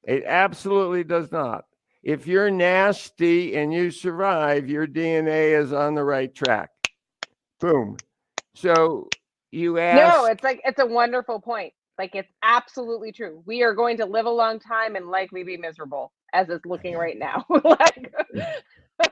[0.04, 1.64] It absolutely does not.
[2.04, 6.70] If you're nasty and you survive, your DNA is on the right track.
[7.60, 7.96] Boom.
[8.54, 9.08] So
[9.50, 10.14] you ask.
[10.14, 11.72] No, it's like it's a wonderful point.
[12.02, 13.44] Like it's absolutely true.
[13.46, 16.96] We are going to live a long time and likely be miserable, as it's looking
[16.96, 17.46] right now.
[17.64, 18.12] like,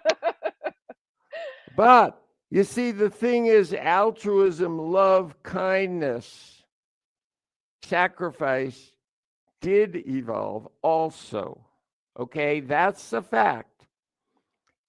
[1.76, 6.64] but you see, the thing is altruism, love, kindness,
[7.84, 8.90] sacrifice
[9.60, 11.64] did evolve also.
[12.18, 13.86] Okay, that's a fact.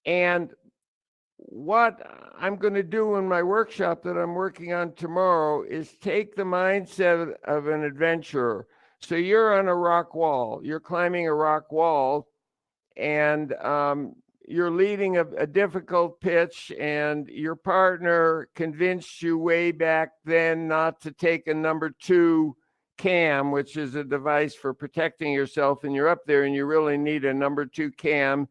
[0.04, 0.50] And
[1.36, 2.02] what
[2.42, 6.42] I'm going to do in my workshop that I'm working on tomorrow is take the
[6.42, 8.66] mindset of an adventurer.
[9.00, 12.26] So you're on a rock wall, you're climbing a rock wall,
[12.96, 14.16] and um,
[14.48, 21.00] you're leading a, a, difficult pitch, and your partner convinced you way back then not
[21.02, 22.56] to take a number two
[22.98, 26.98] cam, which is a device for protecting yourself, and you're up there and you really
[26.98, 28.48] need a number two cam,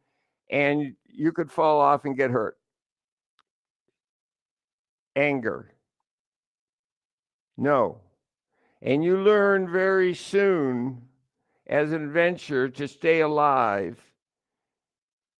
[0.49, 2.55] and you could fall off and get hurt.
[5.15, 5.73] Anger.
[7.57, 7.99] No.
[8.81, 11.03] And you learn very soon
[11.67, 13.99] as an adventurer to stay alive.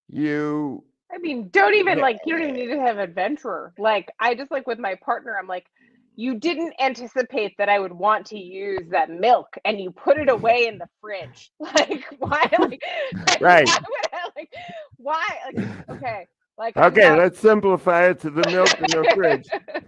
[0.08, 3.74] You I mean, don't even like you don't even need to have adventurer.
[3.78, 5.66] Like I just like with my partner, I'm like,
[6.16, 10.30] you didn't anticipate that I would want to use that milk and you put it
[10.30, 11.52] away in the fridge.
[11.60, 12.82] Like why like,
[13.40, 13.68] right.
[13.68, 13.80] Why,
[14.36, 14.54] like,
[14.98, 16.28] why like okay.
[16.62, 17.18] Like Okay, not...
[17.18, 19.48] let's simplify it to the milk in the fridge.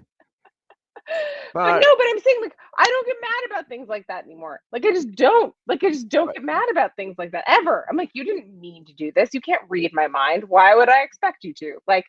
[1.54, 4.24] But, but, no, but I'm saying like I don't get mad about things like that
[4.24, 4.62] anymore.
[4.72, 5.54] Like I just don't.
[5.68, 7.86] Like I just don't get mad about things like that ever.
[7.88, 9.30] I'm like, you didn't mean to do this.
[9.34, 10.46] You can't read my mind.
[10.48, 11.76] Why would I expect you to?
[11.88, 12.06] Like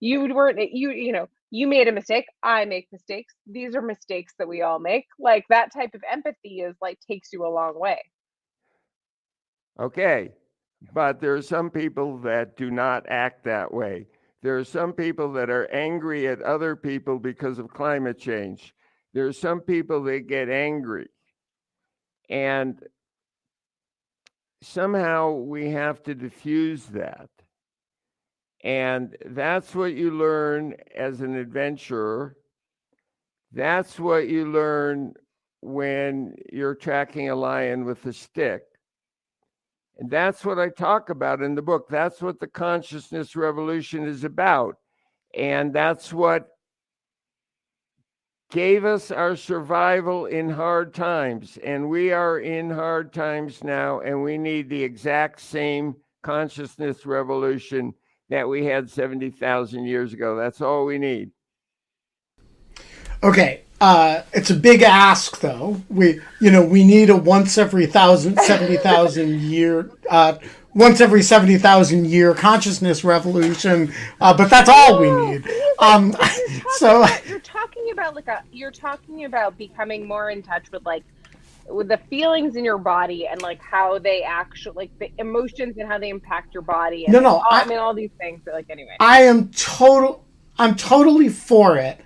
[0.00, 4.32] you weren't you you know you made a mistake i make mistakes these are mistakes
[4.38, 7.78] that we all make like that type of empathy is like takes you a long
[7.78, 8.00] way
[9.78, 10.30] okay
[10.92, 14.06] but there are some people that do not act that way
[14.42, 18.74] there are some people that are angry at other people because of climate change
[19.12, 21.08] there are some people that get angry
[22.28, 22.80] and
[24.62, 27.28] somehow we have to diffuse that
[28.62, 32.36] and that's what you learn as an adventurer.
[33.52, 35.14] That's what you learn
[35.62, 38.62] when you're tracking a lion with a stick.
[40.00, 41.88] And that's what I talk about in the book.
[41.90, 44.76] That's what the consciousness revolution is about.
[45.36, 46.48] And that's what
[48.50, 51.58] gave us our survival in hard times.
[51.62, 57.92] And we are in hard times now, and we need the exact same consciousness revolution
[58.30, 60.34] that we had 70,000 years ago.
[60.34, 61.30] That's all we need.
[63.22, 65.80] Okay, uh, it's a big ask, though.
[65.88, 70.36] We, you know, we need a once every thousand, seventy thousand year, uh,
[70.74, 73.92] once every seventy thousand year consciousness revolution.
[74.20, 75.48] Uh, but that's all we need.
[75.78, 76.14] Um,
[76.76, 80.84] so about, you're talking about like a, you're talking about becoming more in touch with
[80.84, 81.04] like
[81.66, 85.88] with the feelings in your body and like how they actually like the emotions and
[85.88, 88.40] how they impact your body and no no all, I, I, mean all these things
[88.44, 90.24] but like anyway i am total
[90.58, 92.00] i'm totally for it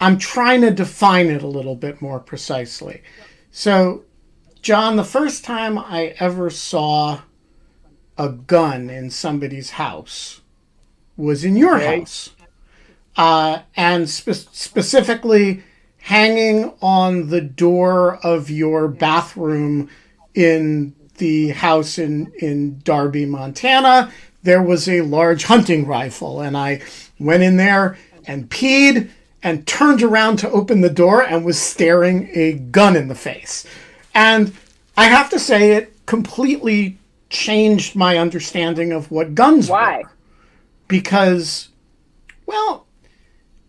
[0.00, 3.02] i'm trying to define it a little bit more precisely
[3.50, 4.04] so
[4.62, 7.20] jon the first time i ever saw
[8.18, 10.40] a gun in somebody's house
[11.16, 12.00] was in your okay.
[12.00, 12.30] house
[13.16, 15.62] uh, and spe- specifically
[15.98, 19.88] hanging on the door of your bathroom
[20.34, 24.10] in the house in, in Darby, Montana,
[24.42, 26.40] there was a large hunting rifle.
[26.40, 26.80] And I
[27.18, 29.10] went in there and peed
[29.42, 33.66] and turned around to open the door and was staring a gun in the face.
[34.14, 34.52] And
[34.96, 36.98] I have to say, it completely
[37.30, 39.98] changed my understanding of what guns Why?
[39.98, 40.10] were.
[40.88, 41.68] Because,
[42.46, 42.86] well,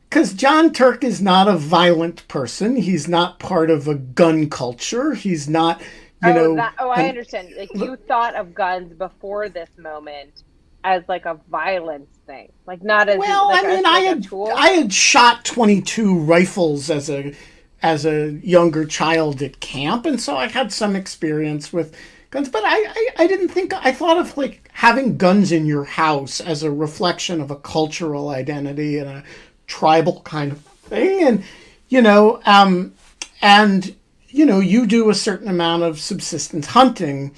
[0.09, 2.76] because Jon Turk is not a violent person.
[2.76, 5.13] He's not part of a gun culture.
[5.13, 6.55] He's not, you oh, know.
[6.55, 7.53] That, oh, I understand.
[7.57, 10.43] Like you thought of guns before this moment
[10.84, 13.49] as like a violence thing, like not as well.
[13.49, 17.36] Like I mean, I had I had shot twenty two rifles as a
[17.82, 21.95] as a younger child at camp, and so I had some experience with
[22.29, 22.49] guns.
[22.49, 26.39] But I, I, I didn't think I thought of like having guns in your house
[26.39, 29.23] as a reflection of a cultural identity and a
[29.67, 31.43] tribal kind of thing and
[31.88, 32.93] you know um,
[33.41, 33.95] and
[34.27, 37.34] you know you do a certain amount of subsistence hunting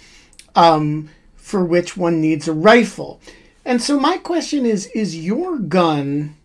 [0.55, 3.21] um, for which one needs a rifle
[3.65, 6.35] and so my question is is your gun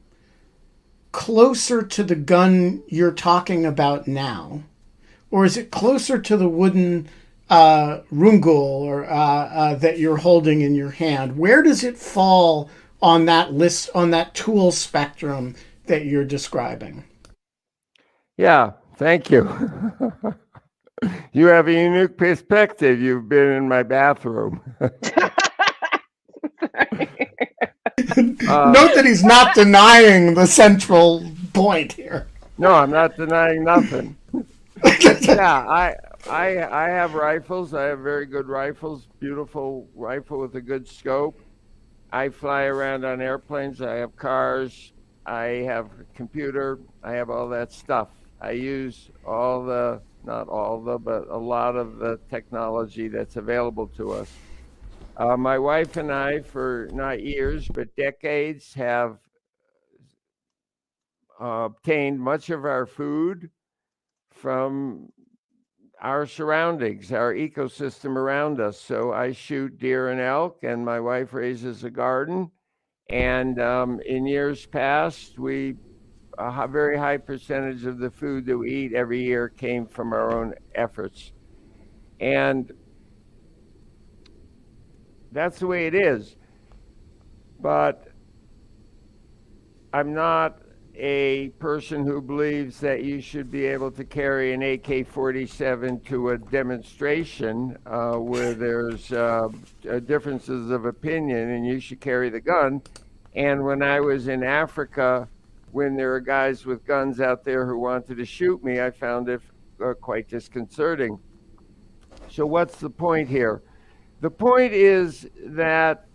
[1.12, 4.62] closer to the gun you're talking about now,
[5.30, 7.08] or is it closer to the wooden
[7.50, 11.36] uh, rungu or uh, uh, that you're holding in your hand?
[11.36, 15.54] Where does it fall on that list on that tool spectrum
[15.86, 17.04] that you're describing?
[18.36, 19.48] Yeah, thank you.
[21.32, 23.00] you have a unique perspective.
[23.00, 24.60] You've been in my bathroom.
[28.48, 32.26] Uh, Note that he's not denying the central point here.
[32.56, 34.16] No, I'm not denying nothing.
[35.20, 35.96] yeah, I,
[36.28, 37.74] I, I have rifles.
[37.74, 39.06] I have very good rifles.
[39.20, 41.40] Beautiful rifle with a good scope.
[42.12, 43.82] I fly around on airplanes.
[43.82, 44.92] I have cars.
[45.26, 46.78] I have a computer.
[47.02, 48.08] I have all that stuff.
[48.40, 53.88] I use all the, not all the, but a lot of the technology that's available
[53.96, 54.30] to us.
[55.18, 59.18] Uh, my wife and I, for not years, but decades, have
[61.40, 63.50] uh, obtained much of our food
[64.30, 65.08] from
[66.00, 68.80] our surroundings, our ecosystem around us.
[68.80, 72.52] So I shoot deer and elk, and my wife raises a garden.
[73.10, 75.74] And um, in years past, we
[76.38, 80.32] a very high percentage of the food that we eat every year came from our
[80.32, 81.32] own efforts.
[82.20, 82.70] And
[85.32, 86.36] that's the way it is.
[87.60, 88.08] But
[89.92, 90.60] I'm not
[90.94, 96.30] a person who believes that you should be able to carry an AK 47 to
[96.30, 99.48] a demonstration uh, where there's uh,
[100.06, 102.82] differences of opinion and you should carry the gun.
[103.34, 105.28] And when I was in Africa,
[105.70, 109.28] when there were guys with guns out there who wanted to shoot me, I found
[109.28, 109.40] it
[109.82, 111.18] uh, quite disconcerting.
[112.30, 113.62] So, what's the point here?
[114.20, 116.06] The point is that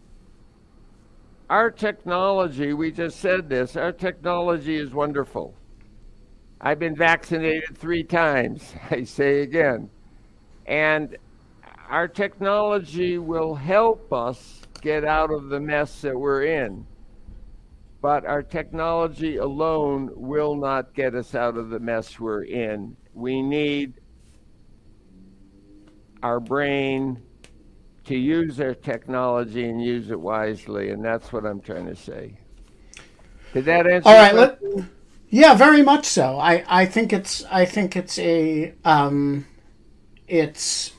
[1.49, 5.53] our technology, we just said this, our technology is wonderful.
[6.59, 9.89] I've been vaccinated three times, I say again.
[10.65, 11.17] And
[11.89, 16.85] our technology will help us get out of the mess that we're in.
[18.01, 22.97] But our technology alone will not get us out of the mess we're in.
[23.13, 23.93] We need
[26.21, 27.21] our brain,
[28.05, 32.37] to use their technology and use it wisely, and that's what I'm trying to say.
[33.53, 34.09] Did that answer?
[34.09, 34.59] All right, let,
[35.29, 36.37] yeah, very much so.
[36.37, 39.45] I, I think it's I think it's a um,
[40.27, 40.93] it's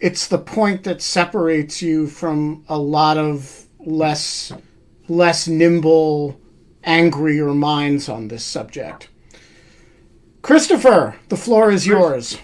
[0.00, 4.52] it's the point that separates you from a lot of less
[5.08, 6.40] less nimble,
[6.84, 9.08] angrier minds on this subject.
[10.42, 12.38] Christopher, the floor is yours.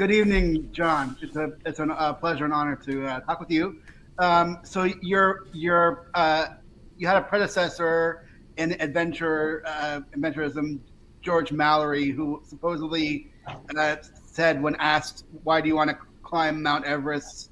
[0.00, 1.14] Good evening, Jon.
[1.20, 3.82] It's a it's a pleasure and honor to uh, talk with you.
[4.18, 6.54] Um, so you're you're uh,
[6.96, 8.26] you had a predecessor
[8.56, 10.78] in adventure uh, adventurism,
[11.20, 13.30] George Mallory, who supposedly
[13.76, 17.50] uh, said when asked why do you want to climb Mount Everest,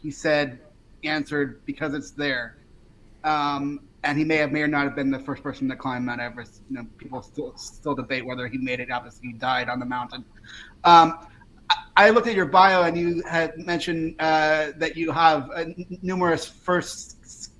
[0.00, 0.60] he said
[1.02, 2.58] answered because it's there.
[3.24, 6.04] Um, and he may have may or not have been the first person to climb
[6.04, 6.62] Mount Everest.
[6.70, 8.88] You know, people still still debate whether he made it.
[8.88, 10.24] Obviously, he died on the mountain.
[10.84, 11.26] Um,
[11.96, 15.64] I looked at your bio and you had mentioned uh, that you have uh,
[16.02, 17.16] numerous first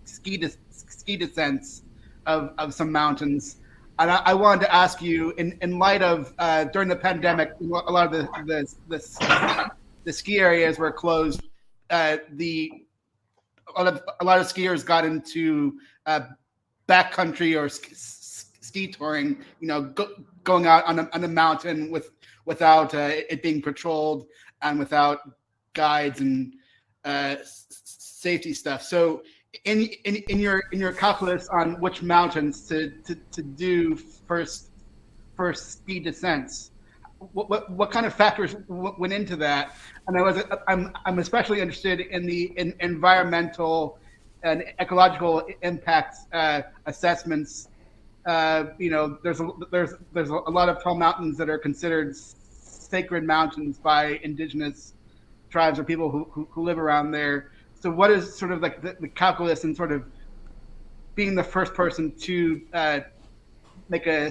[0.09, 1.83] ski de- ski descents
[2.27, 3.57] of, of some mountains.
[3.99, 7.51] And I, I wanted to ask you, in, in light of uh, during the pandemic,
[7.61, 9.71] a lot of the the, the,
[10.05, 11.43] the ski areas were closed.
[11.91, 12.85] Uh, the
[13.77, 16.21] a lot, of, a lot of skiers got into uh,
[16.89, 19.39] backcountry or ski, touring.
[19.61, 20.11] You know, go,
[20.45, 22.18] going out on a, on a mountain with
[22.53, 24.27] without uh, it being patrolled
[24.63, 25.19] and without
[25.75, 26.55] guides and
[27.05, 27.37] uh,
[28.25, 28.83] safety stuff.
[28.83, 29.23] So
[29.65, 33.97] in, in in your in your calculus on which mountains to to, to do
[34.31, 34.71] first
[35.37, 36.73] first ski descents,
[37.33, 39.77] what, what, what kind of factors went into that?
[40.07, 43.99] And I was I'm I'm especially interested in the in environmental
[44.43, 47.69] and ecological impact uh, assessments.
[48.27, 52.15] Uh, you know, there's a, there's there's a lot of tall mountains that are considered
[52.89, 54.95] sacred mountains by indigenous
[55.51, 57.53] tribes or people who, who, who live around there.
[57.81, 60.05] So, what is sort of like the, the, calculus and sort of
[61.15, 63.01] being the first person to uh,
[63.89, 64.31] make a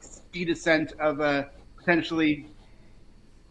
[0.00, 2.46] ski descent of a potentially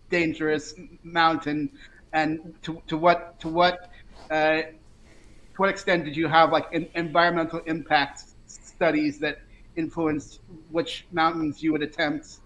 [0.10, 0.74] dangerous
[1.04, 1.72] mountain,
[2.14, 3.92] and to, to what to what
[4.32, 9.40] uh, to what extent did you have like environmental impact studies that
[9.76, 12.40] influenced which mountains you would attempt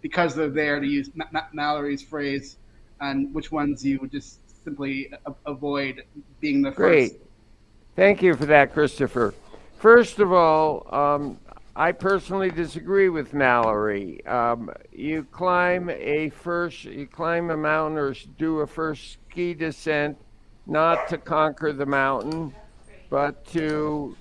[0.00, 1.10] because they're there to use
[1.52, 2.56] Mallory's phrase,
[3.00, 5.12] and which ones you would just simply
[5.46, 6.04] avoid
[6.40, 7.12] being the Great.
[7.12, 7.22] first.
[7.96, 9.34] Thank you for that, Christopher.
[9.78, 11.38] First of all, um,
[11.74, 14.24] I personally disagree with Mallory.
[14.26, 20.18] Um, you climb a first, you climb a mountain or do a first ski descent,
[20.66, 22.54] not to conquer the mountain,
[23.08, 24.16] but to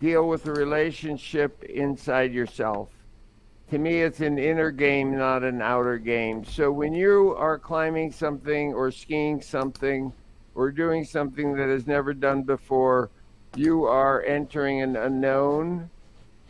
[0.00, 2.88] deal with the relationship inside yourself.
[3.70, 6.42] To me, it's an inner game, not an outer game.
[6.46, 10.10] So when you are climbing something or skiing something
[10.54, 13.10] or doing something that is never done before,
[13.56, 15.90] you are entering an unknown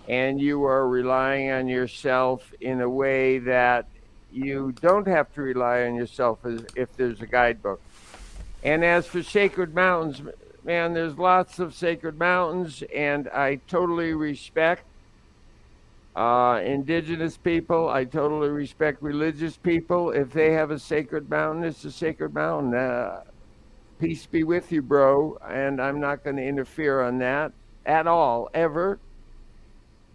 [0.09, 3.87] and you are relying on yourself in a way that
[4.33, 7.81] you don't have to rely on yourself as if there's a guidebook.
[8.63, 10.23] And as for sacred mountains,
[10.63, 14.85] man, there's lots of sacred mountains, and I totally respect
[16.19, 17.89] uh, indigenous people.
[17.89, 20.11] I totally respect religious people.
[20.11, 22.75] If they have a sacred mountain, it's a sacred mountain.
[22.75, 23.23] Uh,
[24.01, 25.39] peace be with you, bro.
[25.49, 27.53] And I'm not going to interfere on that
[27.87, 28.99] at all, ever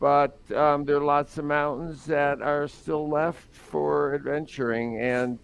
[0.04, 5.40] but um, there are lots of mountains that are still left for adventuring and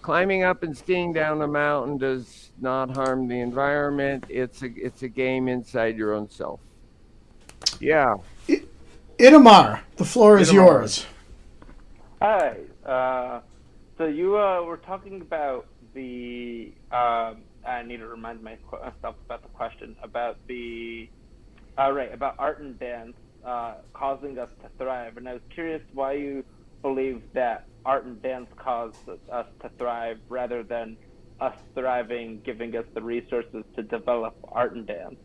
[0.00, 5.02] climbing up and skiing down a mountain does not harm the environment it's a it's
[5.02, 6.60] a game inside your own self
[7.80, 8.14] yeah
[9.20, 10.54] Itamar, the floor is Itamar.
[10.54, 11.06] yours.
[12.22, 12.56] Hi.
[12.86, 13.40] Uh,
[13.98, 16.72] so you uh, were talking about the.
[16.90, 21.10] Um, I need to remind myself about the question about the.
[21.78, 23.14] Uh, right about art and dance
[23.44, 26.42] uh, causing us to thrive, and I was curious why you
[26.80, 28.94] believe that art and dance cause
[29.30, 30.96] us to thrive rather than
[31.40, 35.16] us thriving, giving us the resources to develop art and dance.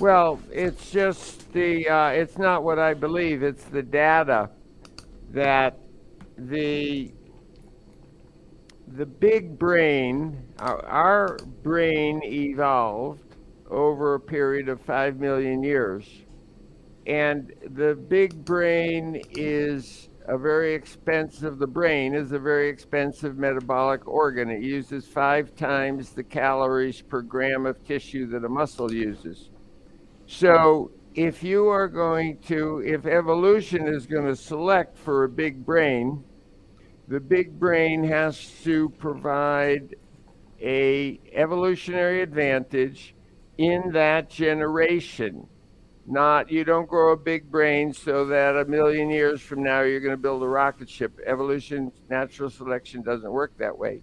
[0.00, 4.48] Well, it's just the, uh, it's not what I believe, it's the data
[5.30, 5.76] that
[6.36, 7.10] the,
[8.86, 13.34] the big brain, our, our brain evolved
[13.68, 16.06] over a period of five million years.
[17.08, 24.06] And the big brain is a very expensive, the brain is a very expensive metabolic
[24.06, 24.48] organ.
[24.48, 29.50] It uses five times the calories per gram of tissue that a muscle uses.
[30.28, 35.64] So if you are going to, if evolution is going to select for a big
[35.64, 36.22] brain,
[37.08, 39.96] the big brain has to provide
[40.60, 43.14] a evolutionary advantage
[43.56, 45.46] in that generation.
[46.06, 50.00] Not you don't grow a big brain so that a million years from now you're
[50.00, 51.18] going to build a rocket ship.
[51.26, 54.02] Evolution, natural selection doesn't work that way.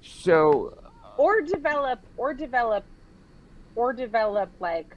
[0.00, 0.78] So
[1.16, 2.84] or develop or develop
[3.74, 4.94] or develop like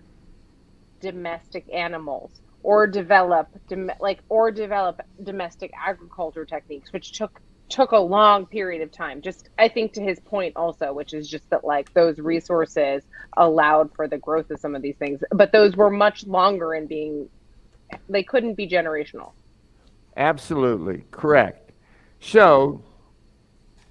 [1.02, 7.40] domestic animals or develop dom- like or develop domestic agriculture techniques which took
[7.70, 9.22] took a long period of time.
[9.22, 13.04] Just i think to his point also which is just that like those resources
[13.38, 16.88] allowed for the growth of some of these things but those were much longer in
[16.88, 17.30] being
[18.10, 19.34] they couldn't be generational.
[20.16, 21.06] Absolutely.
[21.12, 21.72] Correct.
[22.20, 22.84] So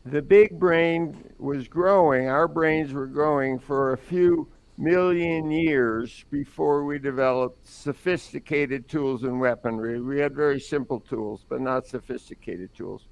[0.05, 4.49] the big brain was growing, our brains were growing for a few
[4.79, 10.01] million years before we developed sophisticated tools and weaponry.
[10.01, 13.07] We had very simple tools, but not sophisticated tools.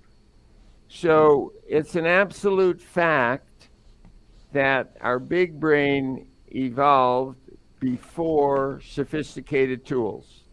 [0.88, 3.70] So it's an absolute fact
[4.52, 7.38] that our big brain evolved
[7.80, 10.44] before sophisticated tools.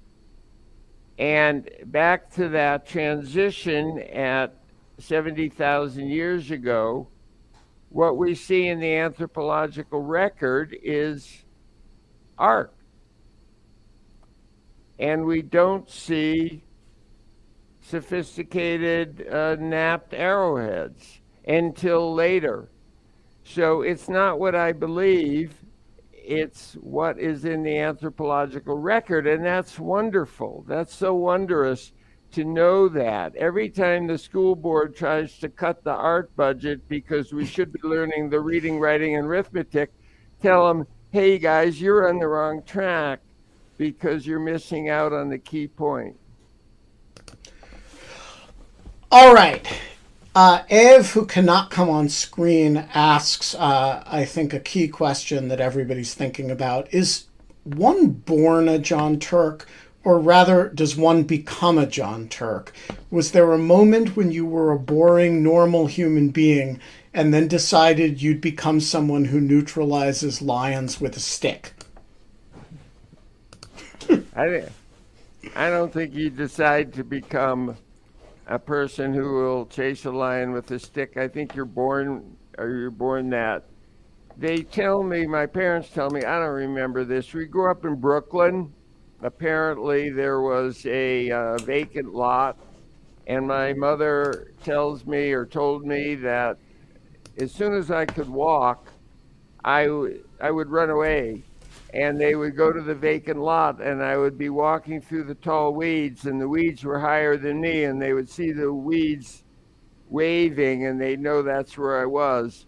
[1.20, 4.55] And back to that transition at
[4.97, 7.07] 70,000 years ago,
[7.92, 11.44] what we see in the anthropological record is
[12.38, 12.74] art.
[14.98, 16.64] And we don't see
[17.82, 22.70] sophisticated uh, knapped arrowheads until later.
[23.44, 25.54] So it's not what I believe,
[26.14, 29.28] it's what is in the anthropological record.
[29.28, 30.64] And that's wonderful.
[30.66, 31.92] That's so wondrous
[32.34, 33.36] to know that.
[33.36, 37.79] Every time the school board tries to cut the art budget because we should be
[37.84, 39.91] learning the reading, writing, and arithmetic,
[40.41, 43.19] tell them, hey guys, you're on the wrong track
[43.77, 46.15] because you're missing out on the key point.
[49.11, 49.67] All right.
[50.34, 55.59] Uh, Ev, who cannot come on screen, asks, uh, I think, a key question that
[55.59, 56.93] everybody's thinking about.
[56.93, 57.25] Is
[57.63, 59.67] one born a Jon Turk,
[60.04, 62.74] or rather, does one become a Jon Turk?
[63.12, 66.80] Was there a moment when you were a boring, normal human being
[67.14, 71.74] and then decided you'd become someone who neutralizes lions with a stick?
[74.36, 74.64] I,
[75.56, 77.78] I don't think you decide to become
[78.47, 81.18] a person who will chase a lion with a stick.
[81.18, 83.66] I think you're born, or you're born that.
[84.38, 87.34] They tell me, my parents tell me, I don't remember this.
[87.34, 88.74] We grew up in Brooklyn,
[89.22, 92.57] apparently there was a uh, vacant lot,
[93.28, 96.57] and my mother tells me or told me that
[97.38, 98.88] as soon as I could walk,
[99.63, 101.43] I, w- I would run away.
[101.93, 105.36] And they would go to the vacant lot, and I would be walking through the
[105.36, 109.43] tall weeds, and the weeds were higher than me, and they would see the weeds
[110.09, 112.65] waving, and they'd know that's where I was.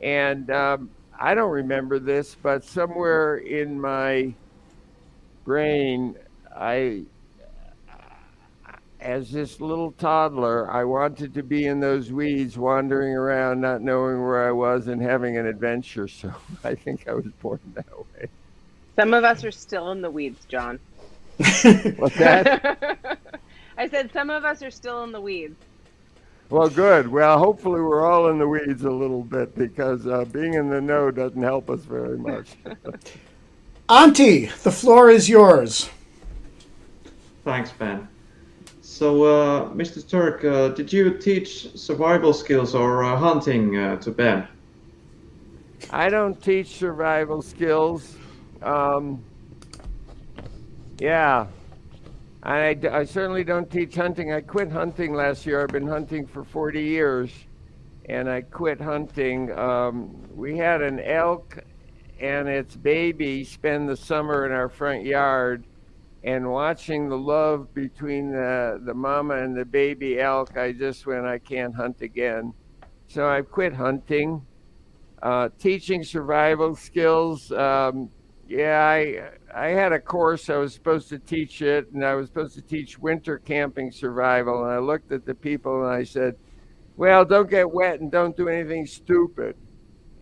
[0.00, 4.34] And um, I don't remember this, but somewhere in my
[5.50, 6.14] brain,
[6.54, 7.02] I,
[9.00, 14.22] as this little toddler, I wanted to be in those weeds, wandering around, not knowing
[14.22, 16.06] where I was, and having an adventure.
[16.06, 16.32] So
[16.64, 18.28] I think I was born that way.
[18.94, 20.78] Some of us are still in the weeds, Jon.
[21.36, 23.18] What's that?
[23.76, 25.56] I said some of us are still in the weeds.
[26.48, 27.08] Well, good.
[27.08, 30.80] Well, hopefully we're all in the weeds a little bit because uh, being in the
[30.80, 32.56] know doesn't help us very much.
[33.90, 35.90] Auntie, the floor is yours.
[37.42, 38.06] Thanks, Ben.
[38.82, 40.08] So, uh, Mr.
[40.08, 44.46] Turk, uh, did you teach survival skills or uh, hunting uh, to Ben?
[45.90, 48.14] I don't teach survival skills.
[48.62, 49.24] Um,
[51.00, 51.48] yeah,
[52.44, 54.32] I, I certainly don't teach hunting.
[54.32, 55.62] I quit hunting last year.
[55.62, 57.32] I've been hunting for 40 years,
[58.08, 59.50] and I quit hunting.
[59.58, 61.58] Um, we had an elk
[62.20, 65.64] and its baby spend the summer in our front yard,
[66.22, 71.24] and watching the love between the, the mama and the baby elk, I just went,
[71.24, 72.52] I can't hunt again.
[73.08, 74.42] So I quit hunting.
[75.22, 77.52] Uh, teaching survival skills.
[77.52, 78.10] Um,
[78.48, 82.28] yeah, I I had a course I was supposed to teach it, and I was
[82.28, 84.64] supposed to teach winter camping survival.
[84.64, 86.36] And I looked at the people and I said,
[86.96, 89.56] "Well, don't get wet and don't do anything stupid."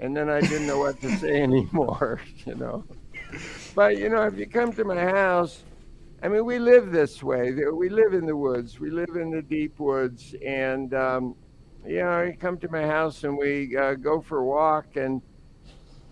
[0.01, 2.85] And then I didn't know what to say anymore, you know.
[3.75, 5.63] But you know, if you come to my house,
[6.23, 7.53] I mean, we live this way.
[7.53, 8.81] We live in the woods.
[8.81, 11.35] We live in the deep woods, and um,
[11.87, 15.23] you know, you come to my house and we uh, go for a walk and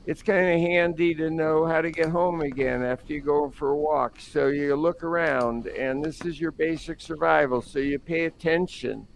[0.06, 3.70] it's kind of handy to know how to get home again after you go for
[3.70, 4.20] a walk.
[4.20, 7.60] So you look around, and this is your basic survival.
[7.60, 9.08] So you pay attention.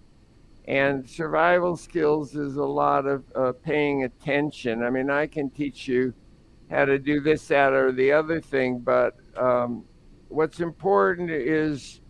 [0.70, 4.84] And survival skills is a lot of uh, paying attention.
[4.84, 6.14] I mean, I can teach you
[6.70, 9.82] how to do this, that, or the other thing, but um,
[10.28, 12.00] what's important is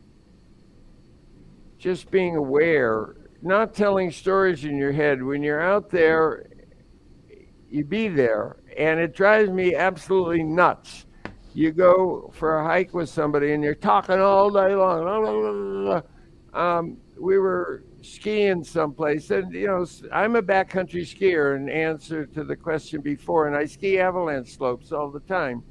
[1.79, 5.23] just being aware, not telling stories in your head.
[5.23, 6.47] When you're out there,
[7.71, 11.07] you be there and it drives me absolutely nuts.
[11.55, 16.03] You go for a hike with somebody and you're talking all day long.
[16.53, 21.57] Um, we were skiing someplace, and you know, I'm a backcountry skier.
[21.57, 25.63] In answer to the question before, and I ski avalanche slopes all the time.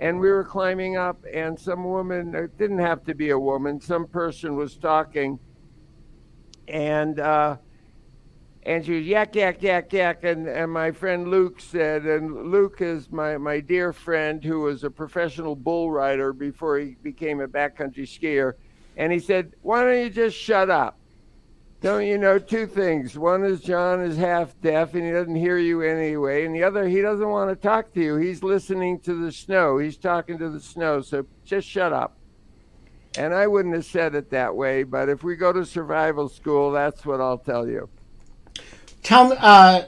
[0.00, 3.80] And we were climbing up, and some woman, it didn't have to be a woman,
[3.80, 5.38] some person was talking,
[6.66, 7.56] and uh,
[8.66, 12.80] and she was yak yak yak yak and, and my friend luke said and luke
[12.80, 17.48] is my, my dear friend who was a professional bull rider before he became a
[17.48, 18.54] backcountry skier
[18.96, 20.98] and he said why don't you just shut up
[21.84, 23.18] don't you know two things?
[23.18, 26.88] One is jon is half deaf and he doesn't hear you anyway and the other
[26.88, 28.16] he doesn't want to talk to you.
[28.16, 29.76] He's listening to the snow.
[29.76, 32.16] He's talking to the snow so just shut up.
[33.18, 36.72] And i wouldn't have said it that way but if we go to survival school
[36.72, 37.90] that's what i'll tell you.
[39.02, 39.82] Tell me, uh,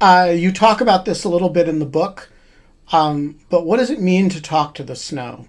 [0.00, 2.28] uh, you talk about this a little bit in the book,
[2.90, 5.46] um, but what does it mean to talk to the snow?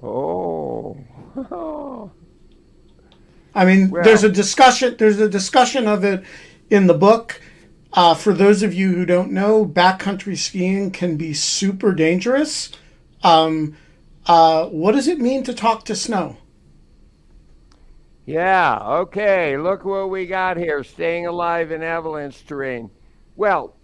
[0.00, 0.96] Oh.
[3.56, 4.94] I mean, Well- there's a discussion.
[4.98, 6.22] There's a discussion of it
[6.68, 7.40] in the book.
[7.94, 12.70] Uh, for those of you who don't know, backcountry skiing can be super dangerous.
[13.22, 13.74] Um,
[14.26, 16.36] uh, what does it mean to talk to snow?
[18.26, 19.56] Yeah, okay.
[19.56, 22.90] Look what we got here staying alive in avalanche terrain.
[23.36, 23.74] Well,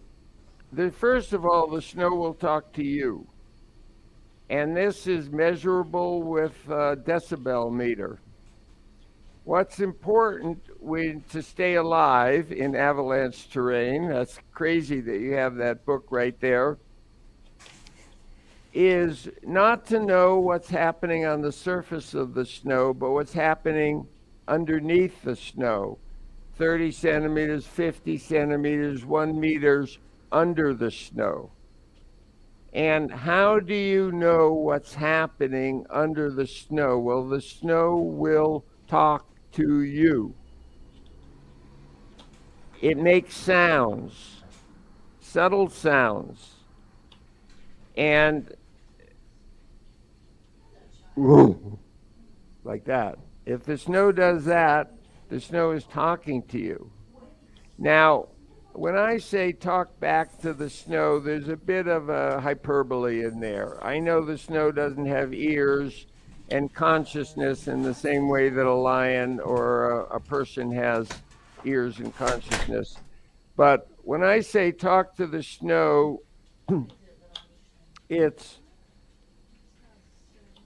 [0.70, 3.26] the, first of all, the snow will talk to you.
[4.50, 8.18] And this is measurable with a decibel meter.
[9.44, 15.84] What's important when, to stay alive in avalanche terrain, that's crazy that you have that
[15.84, 16.78] book right there,
[18.72, 24.06] is not to know what's happening on the surface of the snow, but what's happening
[24.46, 25.98] underneath the snow
[26.56, 29.98] 30 centimeters, 50 centimeters, one meters
[30.30, 31.50] under the snow.
[32.72, 36.98] And how do you know what's happening under the snow?
[36.98, 40.34] Well, the snow will talk to you.
[42.80, 44.42] It makes sounds,
[45.20, 46.50] subtle sounds.
[47.96, 48.52] And
[52.64, 53.18] like that.
[53.44, 54.92] If the snow does that,
[55.28, 56.90] the snow is talking to you.
[57.78, 58.28] Now,
[58.72, 63.40] when I say talk back to the snow, there's a bit of a hyperbole in
[63.40, 63.82] there.
[63.84, 66.06] I know the snow doesn't have ears
[66.52, 71.08] and consciousness in the same way that a lion or a, a person has
[71.64, 72.98] ears and consciousness.
[73.56, 76.20] But when I say talk to the snow,
[78.10, 78.58] it's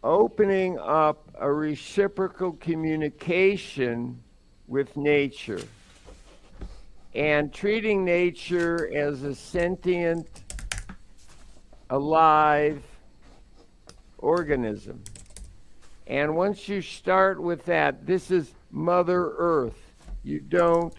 [0.03, 4.21] opening up a reciprocal communication
[4.67, 5.63] with nature
[7.15, 10.27] and treating nature as a sentient,
[11.91, 12.83] alive
[14.19, 15.01] organism.
[16.07, 19.93] And once you start with that, this is Mother Earth.
[20.23, 20.95] You don't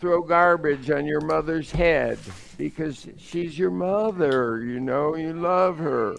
[0.00, 2.18] throw garbage on your mother's head
[2.56, 6.14] because she's your mother, you know, you love her.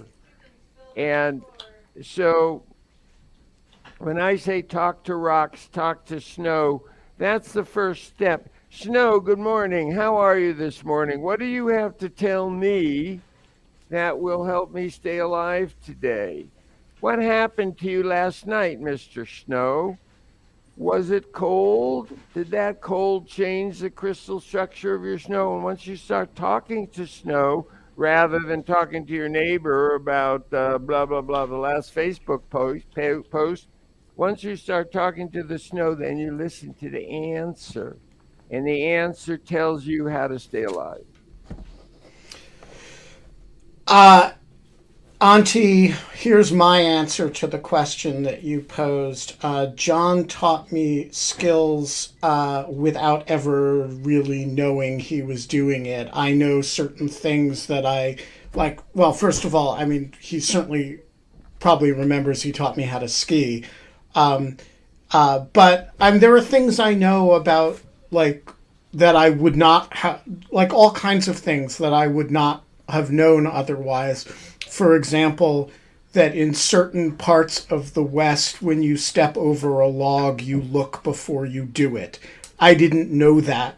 [0.97, 1.43] And
[2.01, 2.63] so
[3.99, 6.83] when I say talk to rocks, talk to snow,
[7.17, 8.49] that's the first step.
[8.69, 9.91] Snow, good morning.
[9.91, 11.21] How are you this morning?
[11.21, 13.21] What do you have to tell me
[13.89, 16.47] that will help me stay alive today?
[16.99, 19.27] What happened to you last night, Mr.
[19.27, 19.97] Snow?
[20.75, 22.09] Was it cold?
[22.33, 25.55] Did that cold change the crystal structure of your snow?
[25.55, 27.67] And once you start talking to snow,
[27.97, 32.85] rather than talking to your neighbor about uh, blah blah blah, the last Facebook post,
[33.29, 33.67] post,
[34.15, 37.97] once you start talking to the snow, then you listen to the answer,
[38.49, 41.05] and the answer tells you how to stay alive.
[43.89, 44.33] Uh,
[45.19, 49.35] Auntie, here's my answer to the question that you posed.
[49.41, 56.07] Uh, Jon taught me skills uh, without ever really knowing he was doing it.
[56.13, 58.17] I know certain things that I
[58.53, 58.79] like.
[58.93, 60.99] Well, first of all, I mean, he certainly
[61.59, 63.65] probably remembers he taught me how to ski.
[64.13, 64.57] Um,
[65.11, 67.81] uh, but mean, there are things I know about,
[68.11, 68.49] like,
[68.93, 70.21] that I would not have,
[70.51, 74.25] like, all kinds of things that I would not have known otherwise
[74.69, 75.71] for example,
[76.13, 81.03] that in certain parts of the West, when you step over a log, you look
[81.03, 82.19] before you do it.
[82.59, 83.77] I didn't know that.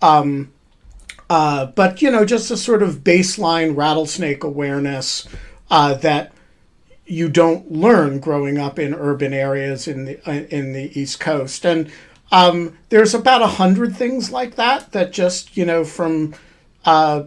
[0.00, 0.52] Um,
[1.28, 5.26] uh, but, you know, just a sort of baseline rattlesnake awareness
[5.70, 6.32] uh, that
[7.06, 11.64] you don't learn growing up in urban areas in the, uh, in the East Coast.
[11.64, 11.90] And
[12.30, 16.34] um, there's about a hundred things like that that just, you know, from
[16.84, 17.24] uh,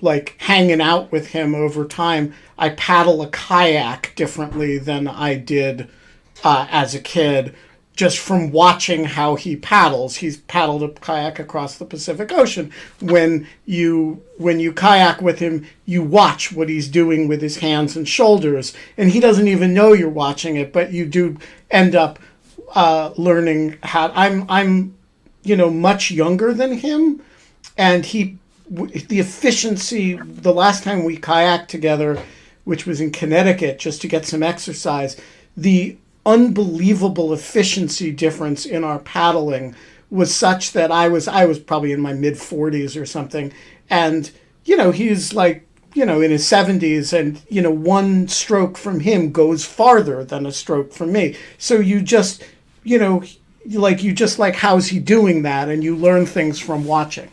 [0.00, 5.88] like hanging out with him over time, I paddle a kayak differently than I did
[6.44, 7.54] uh, as a kid.
[7.94, 12.72] Just from watching how he paddles, he's paddled a kayak across the Pacific Ocean.
[13.00, 17.96] When you when you kayak with him, you watch what he's doing with his hands
[17.96, 20.72] and shoulders, and he doesn't even know you're watching it.
[20.72, 21.38] But you do
[21.72, 22.20] end up
[22.72, 24.12] uh, learning how.
[24.14, 24.96] I'm I'm
[25.42, 27.20] you know much younger than him,
[27.76, 28.38] and he
[28.70, 32.22] the efficiency the last time we kayaked together
[32.64, 35.16] which was in Connecticut just to get some exercise
[35.56, 35.96] the
[36.28, 39.74] unbelievable efficiency difference in our paddling
[40.10, 43.52] was such that I was I was probably in my mid 40s or something.
[43.90, 44.30] And
[44.64, 49.00] you know he's like you know in his 70s and you know one stroke from
[49.00, 51.36] him goes farther than a stroke from me.
[51.56, 52.44] So you just
[52.84, 53.22] you know
[53.66, 55.68] like you just like how's he doing that?
[55.68, 57.30] And you learn things from watching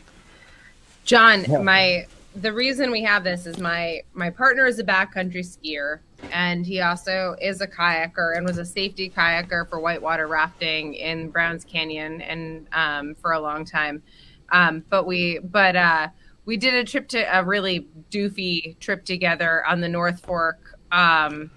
[1.05, 1.59] Jon, yeah.
[1.59, 5.99] my the reason we have this is my my partner is a backcountry skier
[6.31, 11.29] and he also is a kayaker and was a safety kayaker for whitewater rafting in
[11.29, 14.03] Browns Canyon and um, for a long time.
[14.51, 16.07] Um, but we but uh,
[16.45, 21.51] we did a trip to a really doofy trip together on the North Fork um,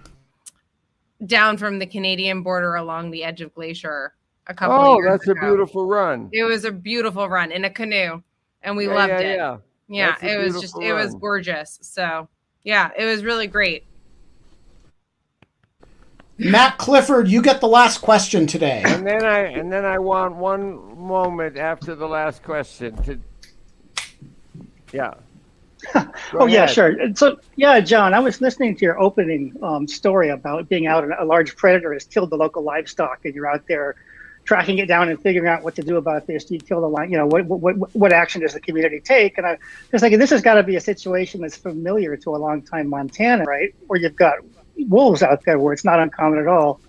[1.26, 4.14] down from the Canadian border along the edge of Glacier
[4.46, 5.40] a couple oh, that's ago.
[5.40, 6.28] a beautiful run.
[6.32, 8.22] It was a beautiful run in a canoe
[8.62, 9.36] and we yeah, loved yeah, it.
[9.36, 10.84] Yeah, yeah, it was just run.
[10.84, 11.78] it was gorgeous.
[11.82, 12.28] So
[12.62, 13.84] yeah, it was really great.
[16.38, 18.82] Matt Clifford, you get the last question today.
[18.84, 23.18] And then I and then I want one moment after the last question to
[24.92, 25.14] Yeah.
[25.94, 26.00] oh
[26.32, 26.50] ahead.
[26.50, 27.14] yeah, sure.
[27.14, 31.12] So yeah, Jon, I was listening to your opening um, story about being out and
[31.12, 33.96] a large predator has killed the local livestock, and you're out there
[34.48, 36.46] tracking it down and figuring out what to do about this.
[36.46, 37.10] Do you kill the line?
[37.10, 39.36] You know, what what what action does the community take?
[39.36, 39.58] And I
[39.90, 42.88] just like this has got to be a situation that's familiar to a long time
[42.88, 43.74] Montana, right?
[43.88, 44.38] Where you've got
[44.88, 46.80] wolves out there, where it's not uncommon at all.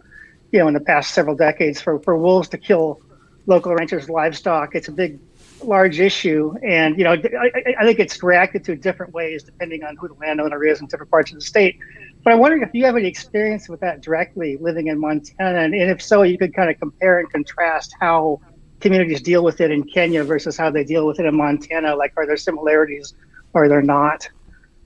[0.54, 3.02] You know, in the past several decades, for for wolves to kill
[3.46, 5.20] local ranchers' livestock, it's a big
[5.62, 9.98] large issue and you know I, I, think it's reacted to different ways depending on
[9.98, 11.78] who the landowner is in different parts of the state
[12.24, 15.74] But I'm wondering if you have any experience with that directly living in Montana, and,
[15.74, 18.42] and if so, you could kind of compare and contrast how
[18.80, 21.96] communities deal with it in Kenya versus how they deal with it in Montana.
[21.96, 23.14] Like, are there similarities?
[23.54, 24.30] Or are there not?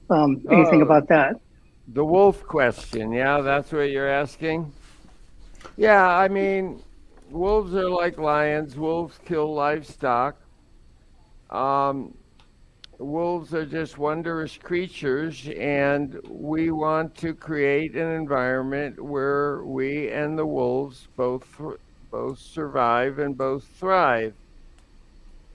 [0.10, 1.40] Um, anything oh, about that?
[1.90, 3.12] The wolf question.
[3.12, 4.72] Yeah, that's what you're asking.
[5.76, 6.82] Yeah, I mean,
[7.30, 8.76] wolves are like lions.
[8.76, 10.38] Wolves kill livestock.
[11.50, 12.14] Um,
[12.98, 20.38] wolves are just wondrous creatures, and we want to create an environment where we and
[20.38, 21.46] the wolves both
[22.12, 24.34] both survive and both thrive.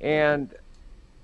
[0.00, 0.52] And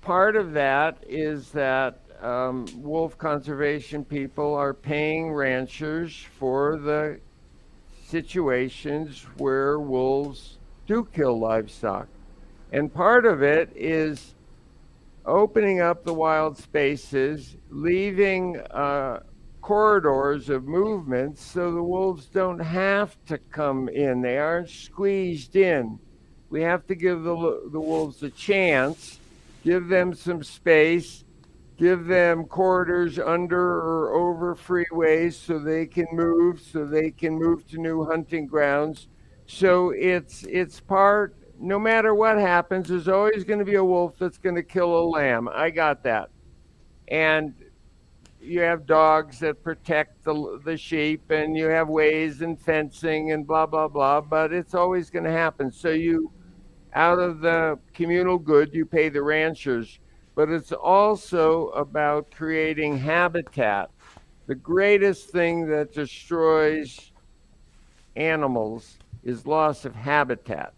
[0.01, 7.19] part of that is that um, wolf conservation people are paying ranchers for the
[8.05, 10.57] situations where wolves
[10.87, 12.07] do kill livestock.
[12.71, 14.35] And part of it is
[15.25, 19.19] opening up the wild spaces, leaving uh,
[19.61, 24.21] corridors of movement so the wolves don't have to come in.
[24.21, 25.99] They aren't squeezed in.
[26.49, 29.19] We have to give the, the wolves a chance,
[29.63, 31.23] give them some space,
[31.77, 37.67] give them corridors under or over freeways so they can move, so they can move
[37.69, 39.07] to new hunting grounds.
[39.47, 41.35] So it's it's part
[41.65, 44.99] no matter what happens, there's always going to be a wolf that's going to kill
[44.99, 45.49] a lamb.
[45.51, 46.29] I got that.
[47.07, 47.55] And
[48.39, 53.47] you have dogs that protect the, the sheep and you have ways and fencing and
[53.47, 56.31] blah blah blah but it's always going to happen so you
[56.93, 59.97] out of the communal good you pay the ranchers
[60.35, 63.89] but it's also about creating habitat
[64.45, 67.11] the greatest thing that destroys
[68.15, 70.75] animals is loss of habitat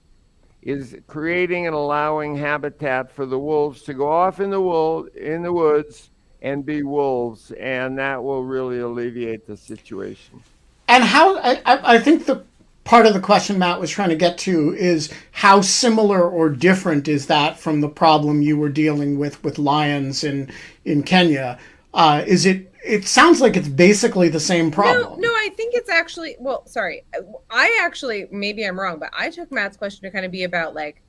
[0.62, 5.42] is creating and allowing habitat for the wolves to go off in the wool in
[5.44, 6.10] the woods
[6.42, 10.42] and be wolves, and that will really alleviate the situation.
[10.88, 12.44] And how I, I think the
[12.84, 17.08] part of the question Matt was trying to get to is how similar or different
[17.08, 20.52] is that from the problem you were dealing with with lions in
[20.86, 21.60] in Kenya?
[21.94, 22.72] Uh, is it?
[22.88, 25.22] It sounds like it's basically the same problem.
[25.22, 26.36] No, no, I think it's actually.
[26.40, 27.04] Well, sorry,
[27.50, 30.74] I actually maybe I'm wrong, but I took Matt's question to kind of be about
[30.74, 31.02] like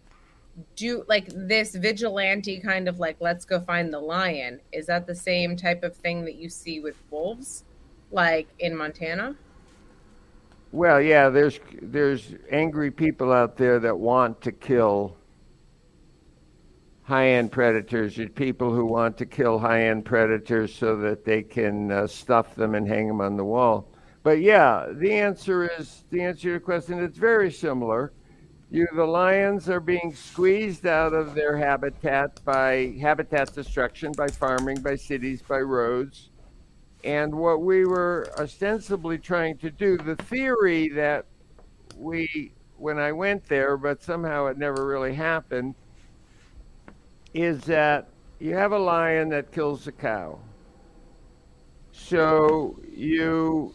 [0.76, 5.14] do like this vigilante kind of like let's go find the lion is that the
[5.14, 7.64] same type of thing that you see with wolves
[8.10, 9.36] like in montana
[10.72, 15.16] well yeah there's there's angry people out there that want to kill
[17.08, 22.06] high-end predators there's people who want to kill high-end predators so that they can uh,
[22.06, 23.88] stuff them and hang them on the wall
[24.22, 28.12] but yeah the answer is the answer to your question it's very similar
[28.70, 34.82] you, the lions are being squeezed out of their habitat by habitat destruction, by farming,
[34.82, 36.28] by cities, by roads.
[37.02, 41.24] And what we were ostensibly trying to do, the theory that
[41.96, 45.74] we, when I went there, but somehow it never really happened,
[47.34, 48.08] is that
[48.38, 50.38] you have a lion that kills a cow.
[51.92, 53.74] So you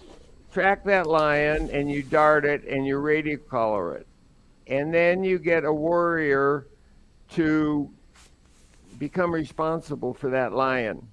[0.52, 4.08] track that lion and you dart it and you radio collar it
[4.68, 6.68] and then you get a warrior
[7.32, 7.90] to
[8.98, 11.08] become responsible for that lion.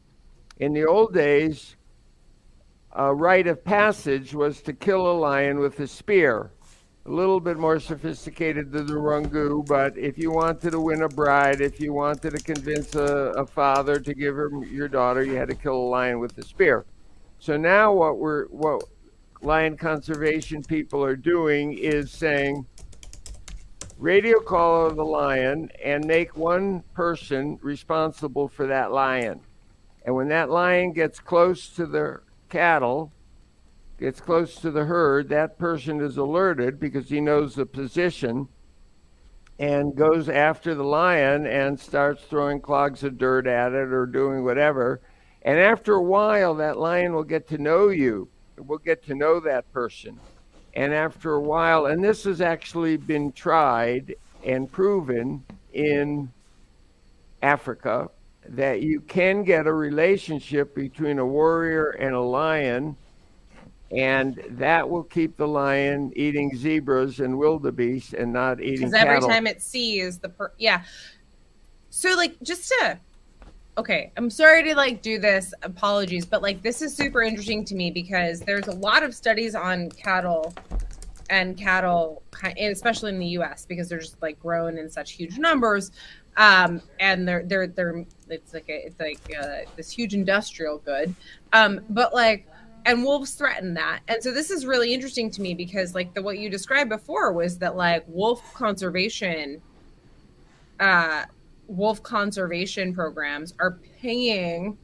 [0.59, 1.77] In the old days,
[2.93, 6.51] a rite of passage was to kill a lion with a spear.
[7.07, 11.09] A little bit more sophisticated than the rungu, but if you wanted to win a
[11.09, 15.35] bride, if you wanted to convince a, a father to give her your daughter, you
[15.35, 16.85] had to kill a lion with a spear.
[17.39, 18.85] So now what we're what
[19.41, 22.67] lion conservation people are doing is saying,
[23.97, 29.41] radio call the lion and make one person responsible for that lion.
[30.05, 32.21] And when that lion gets close to the
[32.51, 33.13] cattle,
[34.01, 38.49] gets close to the herd, that person is alerted because he knows the position
[39.59, 44.43] and goes after the lion and starts throwing clogs of dirt at it or doing
[44.43, 45.01] whatever.
[45.43, 49.39] And after a while, that lion will get to know you, will get to know
[49.41, 50.19] that person.
[50.75, 55.45] And after a while, and this has actually been tried and proven
[55.75, 56.33] in
[57.43, 58.09] Africa,
[58.49, 62.97] that you can get a relationship between a warrior and a lion,
[63.91, 68.91] and that will keep the lion eating zebras and wildebeest and not eating.
[68.91, 70.85] Because every time it sees the per- yeah.
[71.91, 72.99] So like just to
[73.79, 75.53] okay, I'm sorry to like do this.
[75.63, 79.55] Apologies, but like this is super interesting to me because there's a lot of studies
[79.55, 80.55] on cattle
[81.31, 82.23] and cattle,
[82.59, 83.65] especially in the U.S.
[83.65, 85.93] because they're just like grown in such huge numbers,
[86.37, 91.15] um, and they're they're they're it's like a, it's like uh, this huge industrial good.
[91.53, 92.47] Um, but like
[92.87, 94.01] and wolves threaten that.
[94.09, 97.33] And so this is really interesting to me because like the what you described before
[97.33, 99.61] was that like wolf conservation
[100.79, 101.25] uh
[101.67, 104.77] wolf conservation programs are paying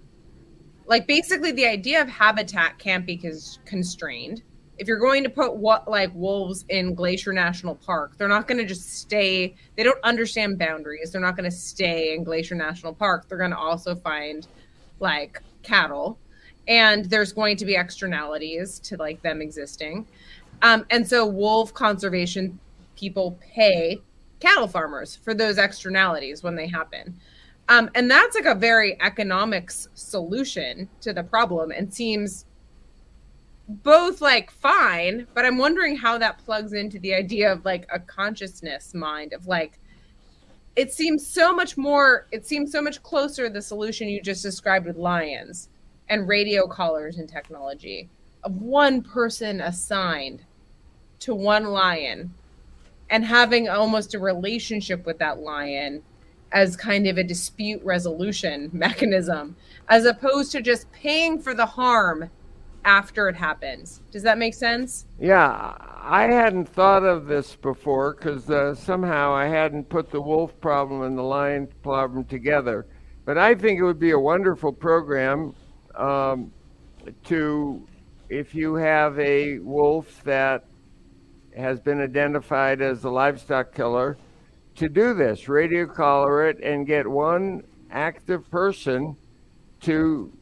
[0.86, 4.42] like basically the idea of habitat can't be cons- constrained.
[4.78, 8.58] If you're going to put what like wolves in glacier national park they're not going
[8.58, 11.12] to just stay they don't understand boundaries.
[11.12, 13.28] They're not going to stay in glacier national park.
[13.28, 14.46] They're going to also find
[15.00, 16.18] like cattle
[16.68, 20.06] and there's going to be externalities to like them existing.
[20.62, 22.58] Um, and so wolf conservation
[22.96, 24.00] people pay
[24.40, 27.18] cattle farmers for those externalities when they happen.
[27.68, 32.46] Um, and that's like a very economics solution to the problem and seems
[33.68, 37.98] both like fine, but I'm wondering how that plugs into the idea of like a
[37.98, 39.80] consciousness mind of like
[40.76, 44.86] it seems so much more it seems so much closer the solution you just described
[44.86, 45.70] with lions
[46.08, 48.08] and radio collars and technology
[48.44, 50.42] of one person assigned
[51.18, 52.32] to one lion
[53.10, 56.02] and having almost a relationship with that lion
[56.52, 59.56] as kind of a dispute resolution mechanism
[59.88, 62.30] as opposed to just paying for the harm
[62.84, 64.00] after it happens.
[64.12, 65.06] Does that make sense?
[65.18, 70.58] Yeah, I hadn't thought of this before because uh, somehow I hadn't put the wolf
[70.60, 72.86] problem and the lion problem together.
[73.24, 75.52] But I think it would be a wonderful program
[75.96, 76.52] um,
[77.24, 77.86] to,
[78.28, 80.64] if you have a wolf that
[81.56, 84.16] has been identified as a livestock killer,
[84.76, 89.16] to do this, radio collar it and get one active person
[89.80, 90.32] to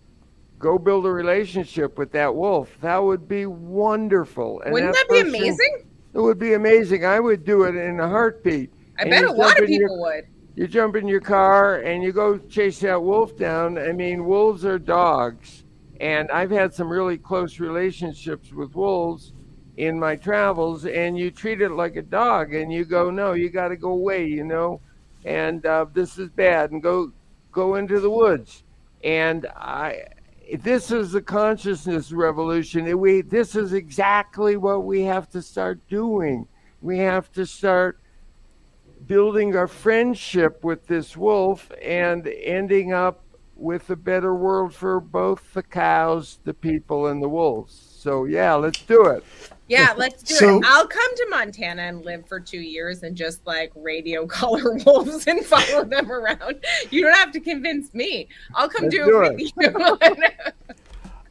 [0.59, 2.71] go build a relationship with that wolf.
[2.81, 4.61] That would be wonderful.
[4.63, 5.87] And Wouldn't that, that be amazing?
[6.15, 7.05] It would be amazing.
[7.05, 8.73] I would do it in a heartbeat.
[8.99, 10.25] I and bet a lot of people your, would.
[10.57, 13.77] You jump in your car and you go chase that wolf down.
[13.77, 15.65] I mean, wolves are dogs.
[16.01, 19.33] And I've had some really close relationships with wolves
[19.77, 23.51] in my travels, and you treat it like a dog, and you go, no, you
[23.51, 24.81] got to go away, you know,
[25.25, 27.13] and uh, this is bad, and go
[27.51, 28.63] go into the woods.
[29.03, 30.05] And I,
[30.61, 32.99] this is the consciousness revolution.
[32.99, 36.47] We, this is exactly what we have to start doing.
[36.81, 37.99] We have to start
[39.07, 43.21] building our friendship with this wolf and ending up
[43.57, 47.75] with a better world for both the cows, the people, and the wolves.
[47.75, 49.25] So, yeah, let's do it.
[49.69, 50.65] Yeah, let's do so, it.
[50.67, 55.27] I'll come to Montana and live for two years and just like radio collar wolves
[55.27, 56.63] and follow them around.
[56.91, 58.29] You don't have to convince me.
[58.55, 60.74] I'll come let's do, it with you.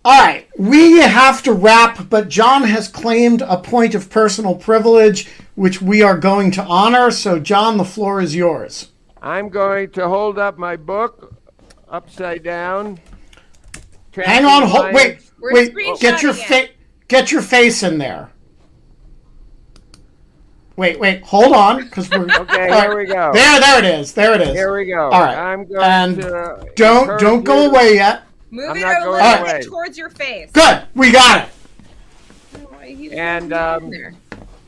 [0.06, 5.30] All right, we have to wrap, but Jon has claimed a point of personal privilege,
[5.56, 7.10] which we are going to honor.
[7.10, 8.90] So, Jon, the floor is yours.
[9.22, 11.34] I'm going to hold up my book
[11.88, 13.00] upside down.
[14.14, 16.70] Hang on, hold, wait, wait, get your face
[17.14, 18.32] Get your face in there.
[20.76, 22.68] Wait, wait, hold on, because we're okay.
[22.68, 23.32] Here we go.
[23.32, 24.14] There, there it is.
[24.14, 24.50] There it is.
[24.50, 25.12] Here we go.
[25.12, 25.38] All right.
[25.38, 28.24] I'm going and to don't don't go away yet.
[28.54, 30.52] Move I'm it a little bit towards your face.
[30.52, 31.50] Good, we got
[32.84, 33.12] it.
[33.12, 33.92] and um,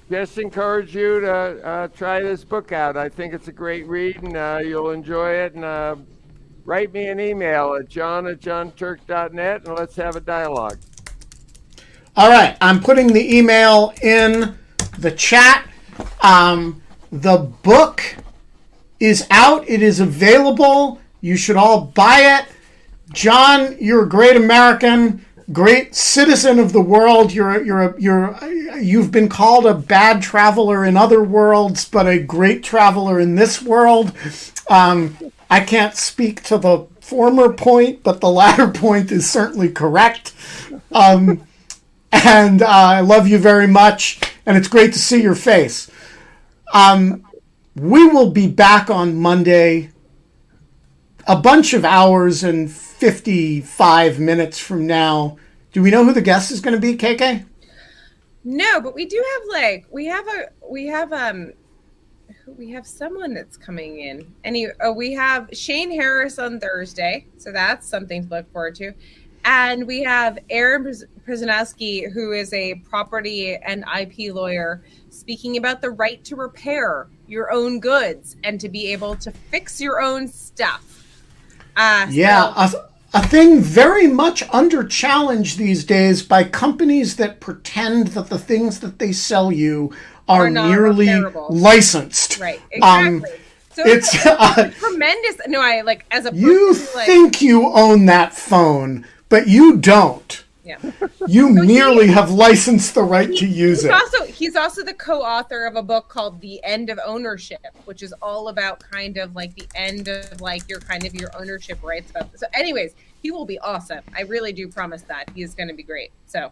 [0.10, 2.98] just encourage you to uh, try this book out.
[2.98, 5.54] I think it's a great read, and uh, you'll enjoy it.
[5.54, 5.98] And uh,
[6.66, 10.80] write me an email at jon at jonturk.net, and let's have a dialogue.
[12.16, 14.58] All right, I'm putting the email in
[14.98, 15.70] the chat.
[16.22, 16.82] Um,
[17.12, 18.02] the book
[19.00, 21.00] is out, it is available.
[21.22, 22.55] You should all buy it.
[23.14, 27.32] Jon, you're a great American, great citizen of the world.
[27.32, 28.38] You're you're you're
[28.80, 33.62] you've been called a bad traveler in other worlds, but a great traveler in this
[33.62, 34.12] world.
[34.70, 35.18] Um,
[35.50, 40.34] I can't speak to the former point, but the latter point is certainly correct.
[40.92, 41.46] Um,
[42.12, 45.92] and uh, I love you very much, and it's great to see your face.
[46.74, 47.24] Um,
[47.76, 49.92] we will be back on Monday,
[51.28, 55.38] a bunch of hours and 55 minutes from now.
[55.72, 57.46] Do we know who the guest is going to be, KK?
[58.44, 61.54] No, but we do have like we have a we have um
[62.58, 64.32] we have someone that's coming in.
[64.44, 68.94] Any oh, we have Shane Harris on Thursday, so that's something to look forward to.
[69.46, 70.84] And we have Aaron
[71.28, 77.52] Perzanowski, who is a property and IP lawyer, speaking about the right to repair your
[77.52, 80.95] own goods and to be able to fix your own stuff.
[81.76, 82.80] Uh, yeah, so-
[83.14, 88.40] a, a thing very much under challenge these days by companies that pretend that the
[88.40, 89.94] things that they sell you
[90.28, 91.10] are, are merely
[91.50, 92.40] licensed.
[92.40, 93.32] Right, um, exactly.
[93.32, 93.40] Um,
[93.72, 95.42] so it's, it's uh, tremendous.
[95.48, 100.45] No, I like as a you like, think you own that phone, but you don't.
[100.66, 100.78] Yeah.
[101.28, 103.92] You merely have licensed the right to use he's it.
[103.92, 108.14] Also, he's also the co-author of a book called "The End of Ownership," which is
[108.22, 112.12] all about kind of like the end of like your kind of your ownership rights.
[112.36, 114.04] So, anyways, he will be awesome.
[114.16, 116.12] I really do promise that he is going to be great.
[116.26, 116.52] So,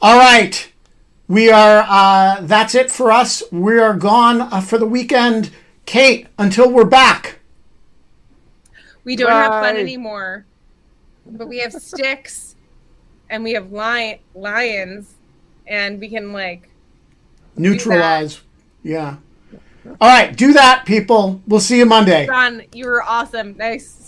[0.00, 0.72] All right.
[1.28, 3.42] We are, uh, that's it for us.
[3.50, 5.50] We are gone uh, for the weekend.
[5.84, 7.40] Kate, until we're back.
[9.02, 10.46] we don't have fun anymore,
[11.26, 12.45] but we have sticks,
[13.30, 15.14] and we have lion lions,
[15.66, 16.68] and we can like
[17.56, 18.40] Neutralize.
[18.82, 19.16] Yeah.
[20.00, 20.36] All right.
[20.36, 21.40] Do that, people.
[21.46, 22.26] We'll see you Monday.
[22.26, 23.56] Jon, you were awesome.
[23.56, 24.05] Nice